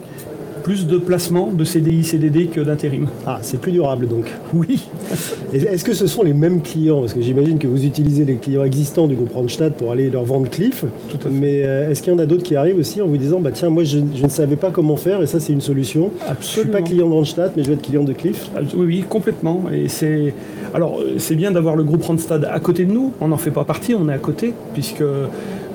Plus 0.62 0.86
de 0.86 0.98
placements 0.98 1.50
de 1.52 1.64
CDI, 1.64 2.04
CDD 2.04 2.46
que 2.46 2.60
d'intérim. 2.60 3.06
Ah, 3.26 3.38
c'est 3.42 3.60
plus 3.60 3.72
durable 3.72 4.06
donc. 4.08 4.26
Oui. 4.54 4.88
Est-ce 5.52 5.84
que 5.84 5.94
ce 5.94 6.06
sont 6.06 6.22
les 6.22 6.34
mêmes 6.34 6.60
clients? 6.62 7.00
Parce 7.00 7.14
que 7.14 7.20
j'imagine 7.20 7.58
que 7.58 7.66
vous 7.66 7.84
utilisez 7.84 8.24
les 8.24 8.36
clients 8.36 8.64
existants 8.64 9.06
du 9.06 9.14
groupe 9.14 9.32
Randstad 9.32 9.74
pour 9.74 9.92
aller 9.92 10.10
leur 10.10 10.24
vendre 10.24 10.48
Cliff. 10.50 10.84
Tout 11.08 11.16
à 11.16 11.20
fait. 11.20 11.28
Mais 11.30 11.62
euh, 11.64 11.90
est-ce 11.90 12.02
qu'il 12.02 12.12
y 12.12 12.16
en 12.16 12.18
a 12.18 12.26
d'autres 12.26 12.42
qui 12.42 12.56
arrivent 12.56 12.78
aussi 12.78 13.00
en 13.00 13.06
vous 13.06 13.16
disant 13.16 13.40
bah 13.40 13.50
tiens 13.52 13.70
moi 13.70 13.84
je, 13.84 13.98
je 14.14 14.22
ne 14.24 14.28
savais 14.28 14.56
pas 14.56 14.70
comment 14.70 14.96
faire 14.96 15.22
et 15.22 15.26
ça 15.26 15.40
c'est 15.40 15.52
une 15.52 15.60
solution. 15.60 16.10
Je 16.18 16.22
suis 16.24 16.30
Absolument. 16.30 16.72
pas 16.72 16.82
client 16.82 17.08
de 17.08 17.14
Randstad 17.14 17.52
mais 17.56 17.62
je 17.62 17.68
vais 17.68 17.74
être 17.74 17.82
client 17.82 18.04
de 18.04 18.12
Cliff. 18.12 18.50
Ah, 18.56 18.60
Oui, 18.76 18.86
oui, 18.86 19.04
complètement. 19.08 19.64
Et 19.72 19.88
c'est 19.88 20.34
alors 20.74 21.00
c'est 21.18 21.34
bien 21.34 21.50
d'avoir 21.50 21.76
le 21.76 21.84
groupe 21.84 22.02
Randstad 22.04 22.44
à 22.50 22.60
côté 22.60 22.84
de 22.84 22.92
nous. 22.92 23.12
On 23.20 23.28
n'en 23.28 23.36
fait 23.38 23.50
pas 23.50 23.64
partie, 23.64 23.94
on 23.94 24.08
est 24.08 24.12
à 24.12 24.18
côté, 24.18 24.52
puisque 24.74 25.02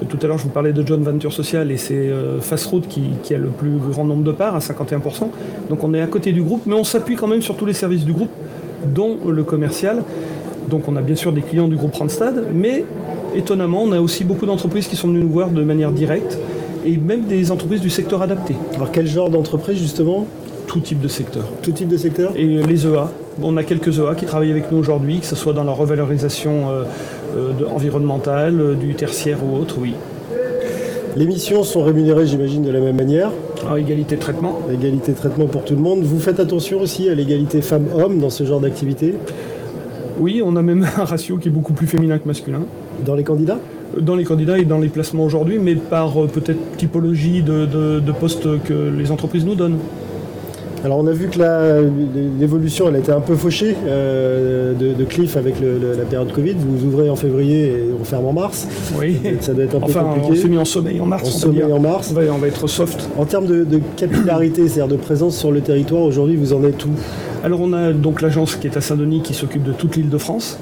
tout 0.07 0.17
à 0.21 0.27
l'heure 0.27 0.37
je 0.37 0.43
vous 0.43 0.49
parlais 0.49 0.73
de 0.73 0.85
John 0.85 1.03
Venture 1.03 1.33
Social 1.33 1.71
et 1.71 1.77
c'est 1.77 1.93
euh, 1.93 2.39
Fast 2.41 2.69
qui, 2.87 3.01
qui 3.23 3.33
a 3.35 3.37
le 3.37 3.49
plus 3.49 3.77
grand 3.77 4.05
nombre 4.05 4.23
de 4.23 4.31
parts 4.31 4.55
à 4.55 4.59
51%. 4.59 5.29
Donc 5.69 5.83
on 5.83 5.93
est 5.93 6.01
à 6.01 6.07
côté 6.07 6.31
du 6.31 6.41
groupe, 6.41 6.63
mais 6.65 6.75
on 6.75 6.83
s'appuie 6.83 7.15
quand 7.15 7.27
même 7.27 7.41
sur 7.41 7.55
tous 7.55 7.65
les 7.65 7.73
services 7.73 8.05
du 8.05 8.13
groupe, 8.13 8.31
dont 8.85 9.17
le 9.27 9.43
commercial. 9.43 10.03
Donc 10.69 10.87
on 10.87 10.95
a 10.95 11.01
bien 11.01 11.15
sûr 11.15 11.31
des 11.31 11.41
clients 11.41 11.67
du 11.67 11.75
groupe 11.75 11.93
Randstad, 11.95 12.45
mais 12.53 12.85
étonnamment 13.35 13.83
on 13.83 13.91
a 13.91 13.99
aussi 13.99 14.23
beaucoup 14.23 14.45
d'entreprises 14.45 14.87
qui 14.87 14.95
sont 14.95 15.07
venues 15.07 15.21
nous 15.21 15.29
voir 15.29 15.49
de 15.49 15.63
manière 15.63 15.91
directe 15.91 16.37
et 16.85 16.97
même 16.97 17.25
des 17.25 17.51
entreprises 17.51 17.81
du 17.81 17.89
secteur 17.89 18.21
adapté, 18.21 18.55
Alors 18.75 18.91
quel 18.91 19.07
genre 19.07 19.29
d'entreprise 19.29 19.77
justement? 19.77 20.27
Tout 20.67 20.79
type 20.79 21.01
de 21.01 21.07
secteur. 21.07 21.43
Tout 21.61 21.71
type 21.71 21.87
de 21.87 21.97
secteur? 21.97 22.31
Et 22.35 22.45
les 22.45 22.87
EA, 22.87 23.11
on 23.41 23.57
a 23.57 23.63
quelques 23.63 23.99
EA 23.99 24.15
qui 24.15 24.25
travaillent 24.25 24.51
avec 24.51 24.71
nous 24.71 24.77
aujourd'hui, 24.77 25.19
que 25.19 25.25
ce 25.25 25.35
soit 25.35 25.53
dans 25.53 25.63
la 25.63 25.71
revalorisation 25.71 26.69
euh, 26.69 26.83
de- 27.59 27.65
environnementale, 27.65 28.59
euh, 28.59 28.73
du 28.75 28.93
tertiaire 28.95 29.39
ou 29.43 29.57
autre, 29.61 29.75
oui. 29.79 29.93
Les 31.15 31.25
missions 31.27 31.63
sont 31.63 31.83
rémunérées 31.83 32.25
j'imagine 32.25 32.63
de 32.63 32.71
la 32.71 32.79
même 32.79 32.95
manière. 32.95 33.29
En 33.69 33.75
égalité 33.75 34.15
de 34.15 34.21
traitement. 34.21 34.59
Égalité 34.71 35.11
de 35.11 35.17
traitement 35.17 35.45
pour 35.45 35.63
tout 35.63 35.75
le 35.75 35.81
monde. 35.81 36.01
Vous 36.03 36.19
faites 36.19 36.39
attention 36.39 36.79
aussi 36.81 37.07
à 37.09 37.13
l'égalité 37.15 37.61
femmes-hommes 37.61 38.19
dans 38.19 38.31
ce 38.31 38.43
genre 38.45 38.59
d'activité? 38.59 39.13
Oui, 40.19 40.41
on 40.43 40.55
a 40.55 40.61
même 40.61 40.87
un 40.97 41.03
ratio 41.05 41.37
qui 41.37 41.49
est 41.49 41.51
beaucoup 41.51 41.73
plus 41.73 41.87
féminin 41.87 42.17
que 42.17 42.27
masculin. 42.27 42.61
dans 43.05 43.15
les 43.15 43.23
candidats? 43.23 43.59
Dans 43.99 44.15
les 44.15 44.23
candidats 44.23 44.57
et 44.57 44.65
dans 44.65 44.79
les 44.79 44.87
placements 44.89 45.23
aujourd'hui, 45.23 45.59
mais 45.59 45.75
par 45.75 46.23
euh, 46.23 46.27
peut-être 46.27 46.77
typologie 46.77 47.43
de, 47.43 47.67
de, 47.67 47.99
de 47.99 48.11
postes 48.11 48.47
que 48.63 48.73
les 48.73 49.11
entreprises 49.11 49.45
nous 49.45 49.53
donnent. 49.55 49.77
Alors 50.83 50.97
on 50.99 51.07
a 51.07 51.11
vu 51.11 51.27
que 51.29 51.39
l'évolution 52.39 52.89
elle 52.89 52.95
a 52.95 52.99
été 52.99 53.11
un 53.11 53.21
peu 53.21 53.35
fauchée 53.35 53.75
euh, 53.87 54.73
de, 54.73 54.93
de 54.93 55.03
Cliff 55.05 55.37
avec 55.37 55.59
le- 55.61 55.77
le- 55.79 55.93
la 55.97 56.03
période 56.03 56.31
Covid. 56.33 56.55
Vous 56.59 56.85
ouvrez 56.85 57.09
en 57.09 57.15
février 57.15 57.67
et 57.67 57.83
on 57.99 58.03
ferme 58.03 58.25
en 58.25 58.33
mars. 58.33 58.67
Oui. 58.99 59.17
Ça 59.39 59.53
doit 59.53 59.63
être 59.63 59.75
un 59.75 59.79
peu 59.79 59.85
Enfin, 59.85 60.05
on 60.21 60.35
s'est 60.35 60.49
mis 60.49 60.57
en 60.57 60.65
sommeil 60.65 60.99
en 60.99 61.05
mars. 61.05 61.23
En 61.23 61.27
on 61.27 61.31
sommeil 61.31 61.71
en 61.71 61.79
mars. 61.79 62.09
On 62.11 62.19
va, 62.19 62.21
on 62.33 62.37
va 62.37 62.47
être 62.47 62.67
soft. 62.67 63.09
En 63.17 63.23
termes 63.25 63.45
de, 63.45 63.63
de 63.63 63.79
capillarité, 63.95 64.67
c'est-à-dire 64.67 64.97
de 64.97 65.01
présence 65.01 65.37
sur 65.37 65.51
le 65.53 65.61
territoire, 65.61 66.01
aujourd'hui 66.01 66.35
vous 66.35 66.51
en 66.53 66.63
êtes 66.65 66.83
où? 66.85 66.89
Alors 67.45 67.61
on 67.61 67.71
a 67.71 67.93
donc 67.93 68.21
l'agence 68.21 68.55
qui 68.57 68.67
est 68.67 68.75
à 68.75 68.81
Saint-Denis 68.81 69.21
qui 69.21 69.33
s'occupe 69.33 69.63
de 69.63 69.71
toute 69.71 69.95
l'île 69.95 70.09
de 70.09 70.17
France. 70.17 70.59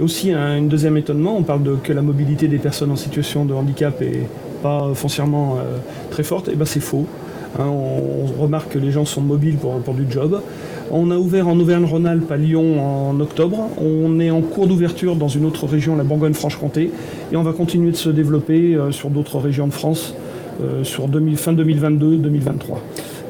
Et 0.00 0.02
aussi 0.04 0.30
un 0.30 0.58
une 0.58 0.68
deuxième 0.68 0.96
étonnement, 0.96 1.36
on 1.36 1.42
parle 1.42 1.62
de 1.64 1.74
que 1.82 1.92
la 1.92 2.02
mobilité 2.02 2.46
des 2.46 2.58
personnes 2.58 2.92
en 2.92 2.96
situation 2.96 3.44
de 3.44 3.54
handicap 3.54 4.00
est 4.02 4.28
pas 4.62 4.90
foncièrement 4.94 5.56
euh, 5.56 5.78
très 6.10 6.22
forte. 6.22 6.48
Et 6.48 6.54
ben 6.54 6.66
c'est 6.66 6.78
faux. 6.80 7.06
Hein, 7.58 7.66
on, 7.66 8.42
remarque 8.42 8.72
que 8.72 8.78
les 8.78 8.90
gens 8.90 9.04
sont 9.04 9.22
mobiles 9.22 9.56
pour, 9.56 9.94
du 9.94 10.04
job. 10.10 10.40
On 10.90 11.10
a 11.10 11.16
ouvert 11.16 11.48
en 11.48 11.58
Auvergne-Rhône-Alpes 11.58 12.30
à 12.30 12.36
Lyon 12.36 13.08
en 13.08 13.18
octobre. 13.18 13.70
On 13.80 14.20
est 14.20 14.30
en 14.30 14.42
cours 14.42 14.66
d'ouverture 14.66 15.16
dans 15.16 15.28
une 15.28 15.46
autre 15.46 15.66
région, 15.66 15.96
la 15.96 16.04
Bourgogne-Franche-Comté. 16.04 16.90
Et 17.32 17.36
on 17.36 17.42
va 17.42 17.52
continuer 17.52 17.90
de 17.90 17.96
se 17.96 18.10
développer 18.10 18.74
euh, 18.74 18.92
sur 18.92 19.10
d'autres 19.10 19.38
régions 19.38 19.66
de 19.66 19.72
France 19.72 20.14
euh, 20.62 20.84
sur 20.84 21.08
2000 21.08 21.36
fin 21.36 21.54
2022-2023. 21.54 22.78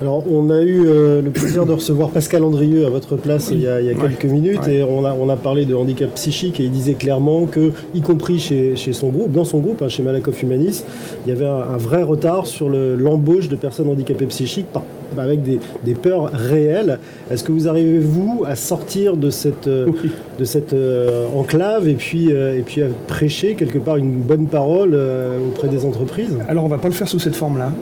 Alors, 0.02 0.24
on 0.30 0.50
a 0.50 0.60
eu 0.62 0.84
euh, 0.86 1.22
le 1.22 1.30
plaisir 1.30 1.64
de 1.64 1.72
recevoir 1.72 2.10
Pascal 2.10 2.44
Andrieux 2.44 2.84
à 2.84 2.90
votre 2.90 3.16
place 3.16 3.48
il 3.50 3.62
y 3.62 3.66
a, 3.66 3.80
il 3.80 3.86
y 3.86 3.90
a 3.90 3.92
Ouais. 3.94 3.98
quelques 4.10 4.30
minutes 4.30 4.60
Ouais. 4.66 4.74
et 4.76 4.82
on 4.82 5.04
a, 5.06 5.14
on 5.18 5.28
a 5.30 5.36
parlé 5.36 5.64
de 5.64 5.74
handicap 5.74 6.12
psychique 6.14 6.60
et 6.60 6.64
il 6.64 6.70
disait 6.70 6.94
clairement 6.94 7.46
que, 7.46 7.72
y 7.94 8.02
compris 8.02 8.38
chez, 8.38 8.76
chez 8.76 8.92
son 8.92 9.08
groupe, 9.08 9.32
dans 9.32 9.44
son 9.46 9.58
groupe, 9.60 9.80
hein, 9.80 9.88
chez 9.88 10.02
Malakoff 10.02 10.42
Humanis, 10.42 10.84
il 11.24 11.30
y 11.30 11.32
avait 11.32 11.46
un, 11.46 11.62
un 11.74 11.76
vrai 11.78 12.02
retard 12.02 12.46
sur 12.46 12.68
le- 12.68 12.94
l'embauche 12.94 13.48
de 13.48 13.56
personnes 13.56 13.88
handicapées 13.88 14.26
psychiques 14.26 14.66
par- 14.70 14.84
avec 15.16 15.42
des, 15.42 15.60
des 15.84 15.94
peurs 15.94 16.30
réelles. 16.30 16.98
Est-ce 17.30 17.42
que 17.42 17.52
vous 17.52 17.66
arrivez, 17.66 17.98
vous, 17.98 18.44
à 18.46 18.54
sortir 18.54 19.16
de 19.16 19.30
cette, 19.30 19.66
euh, 19.66 19.86
Oui. 19.88 20.10
de 20.38 20.44
cette 20.44 20.74
euh, 20.74 21.24
enclave 21.34 21.88
et 21.88 21.94
puis, 21.94 22.32
euh, 22.32 22.58
et 22.58 22.60
puis 22.62 22.82
à 22.82 22.88
prêcher 23.06 23.54
quelque 23.54 23.78
part 23.78 23.96
une 23.96 24.12
bonne 24.20 24.46
parole 24.46 24.90
euh, 24.92 25.38
auprès 25.48 25.68
des 25.68 25.86
entreprises? 25.86 26.36
Alors 26.48 26.64
on 26.64 26.68
va 26.68 26.76
pas 26.78 26.88
le 26.88 26.94
faire 26.94 27.08
sous 27.08 27.18
cette 27.18 27.36
forme-là. 27.36 27.72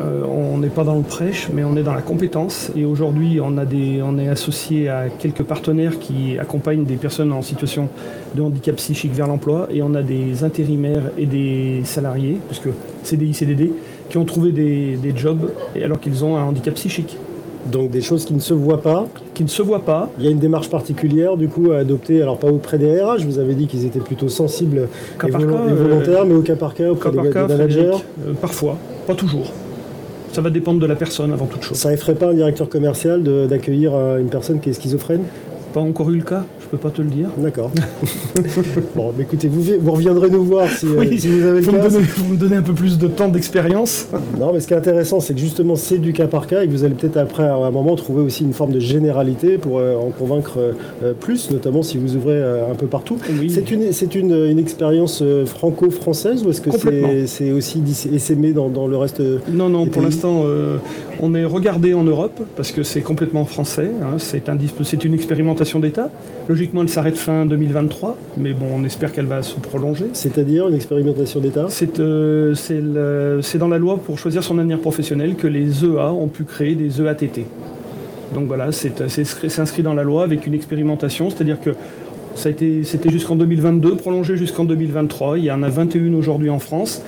Euh, 0.00 0.22
on 0.26 0.58
n'est 0.58 0.68
pas 0.68 0.84
dans 0.84 0.94
le 0.94 1.02
prêche, 1.02 1.48
mais 1.52 1.64
on 1.64 1.76
est 1.76 1.82
dans 1.82 1.92
la 1.94 2.02
compétence. 2.02 2.70
Et 2.76 2.84
aujourd'hui, 2.84 3.40
on, 3.42 3.58
a 3.58 3.64
des- 3.64 4.00
on 4.02 4.16
est 4.18 4.28
associé 4.28 4.88
à 4.88 5.08
quelques 5.08 5.42
partenaires 5.42 5.98
qui 5.98 6.38
accompagnent 6.38 6.84
des 6.84 6.94
personnes 6.96 7.32
en 7.32 7.42
situation 7.42 7.88
de 8.34 8.42
handicap 8.42 8.76
psychique 8.76 9.12
vers 9.12 9.26
l'emploi. 9.26 9.66
Et 9.72 9.82
on 9.82 9.94
a 9.94 10.02
des 10.02 10.44
intérimaires 10.44 11.02
et 11.18 11.26
des 11.26 11.80
salariés, 11.84 12.38
puisque 12.46 12.68
CDI, 13.02 13.34
CDD, 13.34 13.72
qui 14.08 14.18
ont 14.18 14.24
trouvé 14.24 14.52
des, 14.52 14.96
des 14.96 15.12
jobs 15.16 15.50
alors 15.82 15.98
qu'ils 16.00 16.24
ont 16.24 16.36
un 16.36 16.44
handicap 16.44 16.74
psychique, 16.74 17.16
Donc 17.72 17.90
des 17.90 18.00
choses 18.00 18.24
qui 18.24 18.34
ne 18.34 18.40
se 18.40 18.54
voient 18.54 18.80
pas. 18.80 19.06
qui 19.34 19.42
ne 19.42 19.48
se 19.48 19.62
voient 19.62 19.84
pas. 19.84 20.08
Il 20.18 20.24
y 20.24 20.28
a 20.28 20.30
une 20.30 20.38
démarche 20.38 20.70
particulière 20.70 21.36
du 21.36 21.48
coup 21.48 21.72
à 21.72 21.78
adopter, 21.78 22.22
alors 22.22 22.38
pas 22.38 22.48
auprès 22.48 22.78
des 22.78 23.00
RH, 23.02 23.24
vous 23.26 23.38
avez 23.40 23.54
dit 23.54 23.66
qu'ils 23.66 23.84
étaient 23.84 23.98
plutôt 24.00 24.28
sensibles 24.28 24.88
Cas 25.18 25.26
et, 25.28 25.30
par 25.32 25.40
volo- 25.40 25.52
cas, 25.54 25.66
et 25.68 25.72
euh, 25.72 25.74
volontaires, 25.74 26.24
mais 26.24 26.34
au 26.34 26.42
cas 26.42 26.56
par 26.56 26.72
cas 26.74 26.88
auprès 26.90 27.10
Cas 27.10 27.16
par 27.16 27.24
des, 27.24 27.30
cas, 27.30 27.46
des 27.46 27.54
managers. 27.54 27.90
Euh, 28.26 28.32
parfois, 28.40 28.76
pas 29.06 29.14
toujours. 29.14 29.52
Ça 30.32 30.42
va 30.42 30.50
dépendre 30.50 30.80
de 30.80 30.86
la 30.86 30.94
personne 30.94 31.32
avant 31.32 31.46
toute 31.46 31.62
chose. 31.62 31.76
Ça 31.76 31.92
effraie 31.92 32.14
pas 32.14 32.28
un 32.28 32.34
directeur 32.34 32.68
commercial 32.68 33.22
d'accueillir 33.48 33.94
euh, 33.94 34.18
une 34.18 34.28
personne 34.28 34.60
qui 34.60 34.70
est 34.70 34.72
schizophrène? 34.72 35.22
Pas 35.72 35.80
encore 35.80 36.10
eu 36.10 36.16
le 36.16 36.22
cas, 36.22 36.44
je 36.70 36.76
peux 36.76 36.82
pas 36.82 36.90
te 36.94 37.00
le 37.00 37.08
dire. 37.08 37.28
D'accord. 37.38 37.70
bon, 38.94 39.06
bah, 39.16 39.22
écoutez, 39.22 39.48
vous, 39.48 39.62
vi- 39.62 39.78
vous 39.80 39.92
reviendrez 39.92 40.28
nous 40.28 40.44
voir 40.44 40.68
si, 40.68 40.86
euh, 40.86 41.16
si 41.16 41.28
vous 41.28 41.46
avez 41.46 41.60
le 41.60 41.66
cas. 41.66 41.88
donner, 41.88 42.04
faut 42.04 42.24
me 42.30 42.36
donner 42.36 42.56
un 42.56 42.62
peu 42.62 42.74
plus 42.74 42.98
de 42.98 43.06
temps 43.08 43.28
d'expérience. 43.28 44.08
Non, 44.38 44.52
mais 44.52 44.60
ce 44.60 44.66
qui 44.68 44.74
est 44.74 44.76
intéressant, 44.76 45.20
c'est 45.20 45.32
que 45.34 45.40
justement, 45.40 45.76
c'est 45.76 45.96
du 45.98 46.12
cas 46.12 46.26
par 46.26 46.46
cas 46.46 46.62
et 46.62 46.66
que 46.66 46.72
vous 46.72 46.84
allez 46.84 46.94
peut-être 46.94 47.16
après, 47.16 47.44
à 47.44 47.54
un 47.54 47.70
moment, 47.70 47.96
trouver 47.96 48.20
aussi 48.22 48.44
une 48.44 48.52
forme 48.52 48.72
de 48.72 48.80
généralité 48.80 49.56
pour 49.56 49.78
euh, 49.78 49.96
en 49.96 50.10
convaincre 50.10 50.58
euh, 51.02 51.12
plus, 51.18 51.50
notamment 51.50 51.82
si 51.82 51.96
vous 51.96 52.16
ouvrez 52.16 52.38
un 52.38 52.74
peu 52.74 52.86
partout. 52.86 53.16
Oui. 53.40 53.48
C'est 53.50 53.70
une, 53.70 53.92
c'est 53.92 54.14
une, 54.14 54.32
une 54.34 54.58
expérience 54.58 55.22
franco-française 55.46 56.44
ou 56.44 56.50
est-ce 56.50 56.60
que 56.60 56.70
c'est, 56.76 57.26
c'est 57.26 57.50
aussi 57.50 57.82
essaimé 58.12 58.52
dans, 58.52 58.68
dans 58.68 58.86
le 58.86 58.96
reste 58.96 59.22
Non, 59.50 59.68
non, 59.68 59.86
pour 59.86 60.02
l'instant, 60.02 60.44
on 61.20 61.34
est 61.34 61.44
regardé 61.44 61.94
en 61.94 62.04
Europe 62.04 62.40
parce 62.56 62.72
que 62.72 62.82
c'est 62.82 63.00
complètement 63.00 63.44
français. 63.44 63.90
hein, 64.02 64.16
c'est, 64.18 64.48
un 64.48 64.56
c'est 64.82 65.04
une 65.04 65.14
expérimentation 65.14 65.80
d'État. 65.80 66.10
Logiquement, 66.58 66.82
elle 66.82 66.88
s'arrête 66.88 67.16
fin 67.16 67.46
2023, 67.46 68.16
mais 68.36 68.52
bon, 68.52 68.66
on 68.74 68.82
espère 68.82 69.12
qu'elle 69.12 69.26
va 69.26 69.44
se 69.44 69.54
prolonger. 69.60 70.06
C'est-à-dire 70.12 70.66
une 70.68 70.74
expérimentation 70.74 71.38
d'État 71.38 71.66
C'est, 71.68 72.00
euh, 72.00 72.52
c'est, 72.56 72.80
le- 72.80 73.38
c'est 73.42 73.58
dans 73.58 73.68
la 73.68 73.78
loi 73.78 73.96
pour 73.96 74.18
choisir 74.18 74.42
son 74.42 74.58
avenir 74.58 74.80
professionnel 74.80 75.36
que 75.36 75.46
les 75.46 75.84
EA 75.84 76.12
ont 76.12 76.26
pu 76.26 76.42
créer 76.42 76.74
des 76.74 77.00
EATT. 77.00 77.42
Donc 78.34 78.48
voilà, 78.48 78.72
c'est, 78.72 79.00
inscrit- 79.00 79.48
c'est 79.50 79.60
inscrit 79.62 79.84
dans 79.84 79.94
la 79.94 80.02
loi 80.02 80.24
avec 80.24 80.48
une 80.48 80.54
expérimentation, 80.54 81.30
c'est-à-dire 81.30 81.60
que 81.60 81.70
ça 82.34 82.48
a 82.48 82.50
été, 82.50 82.82
c'était 82.82 83.10
jusqu'en 83.10 83.36
2022, 83.36 83.94
prolongé 83.94 84.36
jusqu'en 84.36 84.64
2023. 84.64 85.38
Il 85.38 85.44
y 85.44 85.52
en 85.52 85.62
a 85.62 85.68
21 85.68 86.12
aujourd'hui 86.14 86.50
en 86.50 86.58
France. 86.58 87.02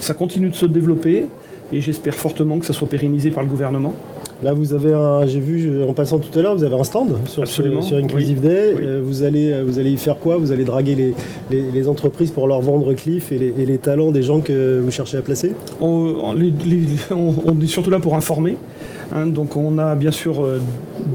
Ça 0.00 0.14
continue 0.14 0.48
de 0.48 0.56
se 0.56 0.66
développer 0.66 1.26
et 1.72 1.80
j'espère 1.80 2.14
fortement 2.16 2.58
que 2.58 2.66
ça 2.66 2.72
soit 2.72 2.88
pérennisé 2.88 3.30
par 3.30 3.44
le 3.44 3.48
gouvernement. 3.48 3.94
Là, 4.42 4.52
vous 4.52 4.74
avez 4.74 4.92
un, 4.92 5.24
j'ai 5.26 5.40
vu 5.40 5.82
en 5.88 5.94
passant 5.94 6.18
tout 6.18 6.38
à 6.38 6.42
l'heure, 6.42 6.54
vous 6.56 6.64
avez 6.64 6.74
un 6.74 6.84
stand 6.84 7.16
sur, 7.26 7.46
sur 7.48 7.64
Inclusive 7.96 8.38
oui. 8.42 8.48
Day. 8.48 8.74
Oui. 8.76 8.82
Euh, 8.84 9.00
vous, 9.02 9.22
allez, 9.22 9.50
euh, 9.50 9.64
vous 9.66 9.78
allez 9.78 9.90
y 9.92 9.96
faire 9.96 10.18
quoi? 10.18 10.36
Vous 10.36 10.52
allez 10.52 10.64
draguer 10.64 10.94
les, 10.94 11.14
les, 11.50 11.70
les 11.70 11.88
entreprises 11.88 12.30
pour 12.32 12.46
leur 12.46 12.60
vendre 12.60 12.92
Cliff 12.92 13.32
et 13.32 13.38
les, 13.38 13.54
et 13.58 13.64
les 13.64 13.78
talents 13.78 14.10
des 14.10 14.22
gens 14.22 14.40
que 14.40 14.78
vous 14.84 14.90
cherchez 14.90 15.16
à 15.16 15.22
placer? 15.22 15.52
On, 15.80 15.86
on- 16.22 16.32
les- 16.34 16.52
les- 16.66 16.86
on- 17.10 17.34
on 17.46 17.60
est 17.60 17.66
surtout 17.66 17.88
là 17.88 17.98
pour 17.98 18.14
informer. 18.14 18.56
hein. 19.14 19.26
donc 19.26 19.56
on 19.56 19.78
a 19.78 19.94
bien 19.94 20.10
sûr 20.10 20.44
euh, 20.44 20.60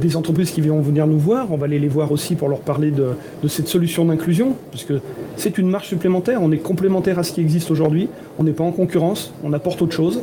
des 0.02 0.16
entreprises 0.18 0.50
qui 0.50 0.62
vont 0.62 0.82
venir 0.82 1.06
nous 1.06 1.20
voir. 1.20 1.52
On 1.52 1.58
va 1.58 1.66
aller 1.66 1.78
les 1.78 1.90
voir 1.90 2.12
aussi 2.12 2.34
pour 2.34 2.50
leur 2.50 2.60
parler 2.62 2.90
de, 2.90 3.10
de 3.44 3.48
cette 3.48 3.68
solution 3.68 4.04
d'inclusion, 4.06 4.56
puisque 4.72 4.94
c'est 5.36 5.60
une 5.60 5.70
marche 5.70 5.90
supplémentaire. 5.90 6.40
On 6.42 6.52
est 6.52 6.58
complémentaire 6.58 7.20
à 7.20 7.24
ce 7.24 7.34
qui 7.34 7.42
existe 7.42 7.70
aujourd'hui. 7.70 8.08
On 8.40 8.44
n'est 8.44 8.52
pas 8.52 8.64
en 8.64 8.72
concurrence. 8.72 9.32
On 9.44 9.54
apporte 9.54 9.80
autre 9.84 9.94
chose. 9.94 10.22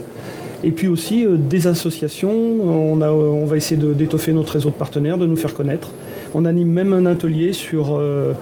Et 0.65 0.71
puis 0.71 0.89
aussi 0.89 1.25
euh, 1.25 1.37
des 1.37 1.67
associations. 1.67 2.31
On, 2.31 3.01
on 3.01 3.47
va 3.47 3.57
essayer 3.57 3.81
d'étoffer 3.95 4.33
notre 4.33 4.53
réseau 4.53 4.71
de 4.71 4.75
partenaires, 4.75 5.19
de 5.19 5.27
nous 5.27 5.37
faire 5.37 5.55
connaître. 5.55 5.91
On 6.35 6.45
anime 6.45 6.71
même 6.71 6.93
un 6.93 7.07
atelier 7.07 7.53
sur 7.53 7.97
euh, 7.97 8.33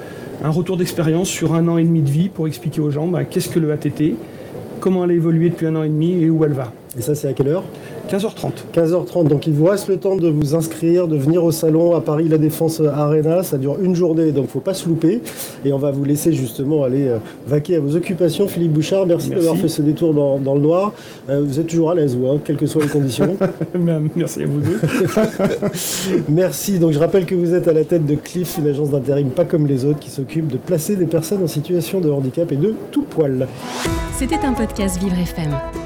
un 0.43 0.51
retour 0.51 0.77
d'expérience 0.77 1.29
sur 1.29 1.55
un 1.55 1.69
an 1.69 1.79
et 1.79 1.85
demi 1.85 2.03
de 2.03 2.11
vie 2.11 2.29
pour 2.29 2.47
expliquer 2.47 2.81
aux 2.81 2.91
gens 2.91 3.07
bah, 3.07 3.25
qu'est-ce 3.25 3.49
que 3.49 3.59
le 3.59 3.73
ATT, 3.73 4.15
comment 4.81 5.05
elle 5.05 5.11
a 5.11 5.15
évolué 5.15 5.51
depuis 5.51 5.67
un 5.67 5.77
an 5.77 5.83
et 5.83 5.89
demi 5.89 6.23
et 6.23 6.31
où 6.31 6.45
elle 6.45 6.53
va. 6.53 6.73
Et 6.99 7.03
ça, 7.03 7.15
c'est 7.15 7.29
à 7.29 7.33
quelle 7.33 7.49
heure? 7.49 7.65
15h30. 8.11 8.51
15h30. 8.75 9.29
Donc 9.29 9.47
il 9.47 9.53
vous 9.53 9.67
reste 9.67 9.89
le 9.89 9.97
temps 9.97 10.17
de 10.17 10.29
vous 10.29 10.55
inscrire, 10.55 11.09
de 11.09 11.17
venir 11.17 11.45
au 11.45 11.53
salon 11.53 11.95
à 11.95 12.01
Paris 12.01 12.29
La 12.29 12.39
Défense 12.39 12.81
Arena. 12.81 13.43
Ça 13.43 13.59
dure 13.59 13.77
une 13.81 13.95
journée, 13.95 14.33
donc 14.33 14.45
il 14.45 14.49
ne 14.49 14.53
faut 14.53 14.61
pas 14.61 14.75
se 14.75 14.89
louper. 14.89 15.21
Et 15.65 15.73
on 15.73 15.79
va 15.79 15.91
vous 15.91 16.05
laisser 16.05 16.33
justement 16.33 16.85
aller 16.85 17.09
euh, 17.09 17.19
vaquer 17.47 17.77
à 17.77 17.81
vos 17.81 17.97
occupations. 17.97 18.49
Philippe 18.49 18.73
Bouchard, 18.73 19.07
merci, 19.07 19.31
d'avoir 19.31 19.57
fait 19.57 19.69
ce 19.69 19.83
détour 19.83 20.15
dans, 20.15 20.55
le 20.55 20.61
noir. 20.61 20.93
Euh, 21.29 21.43
vous 21.47 21.61
êtes 21.61 21.67
toujours 21.67 21.91
à 21.91 21.95
l'aise, 21.95 22.17
vous, 22.17 22.27
hein, 22.29 22.41
quelles 22.45 22.57
que 22.57 22.67
soient 22.67 22.83
les 22.83 22.89
conditions. 22.89 23.37
merci 24.15 24.43
à 24.43 24.47
vous 24.47 24.61
deux. 24.61 24.81
merci. 26.29 26.79
Donc 26.79 26.93
je 26.93 26.99
rappelle 26.99 27.27
que 27.27 27.35
vous 27.35 27.55
êtes 27.55 27.69
à 27.69 27.73
la 27.73 27.85
tête 27.85 28.07
de 28.07 28.15
Cliff, 28.15 28.59
une 28.59 28.69
agence 28.69 28.91
d'intérim 28.91 29.31
pas 29.31 29.45
comme 29.45 29.67
les 29.67 29.85
autres 29.85 29.99
qui 29.99 30.11
s'occupe 30.11 30.49
de 30.49 30.57
placer 30.57 30.97
des 30.97 31.07
personnes 31.07 31.43
en 31.43 31.47
situation 31.47 32.01
de 32.01 32.11
handicap 32.11 32.51
et 32.53 32.57
de 32.57 32.75
tout 32.91 33.03
poil. 33.03 33.47
C'était 34.19 34.45
un 34.45 34.53
podcast 34.53 34.99
Vivre 35.01 35.19
FM. 35.19 35.86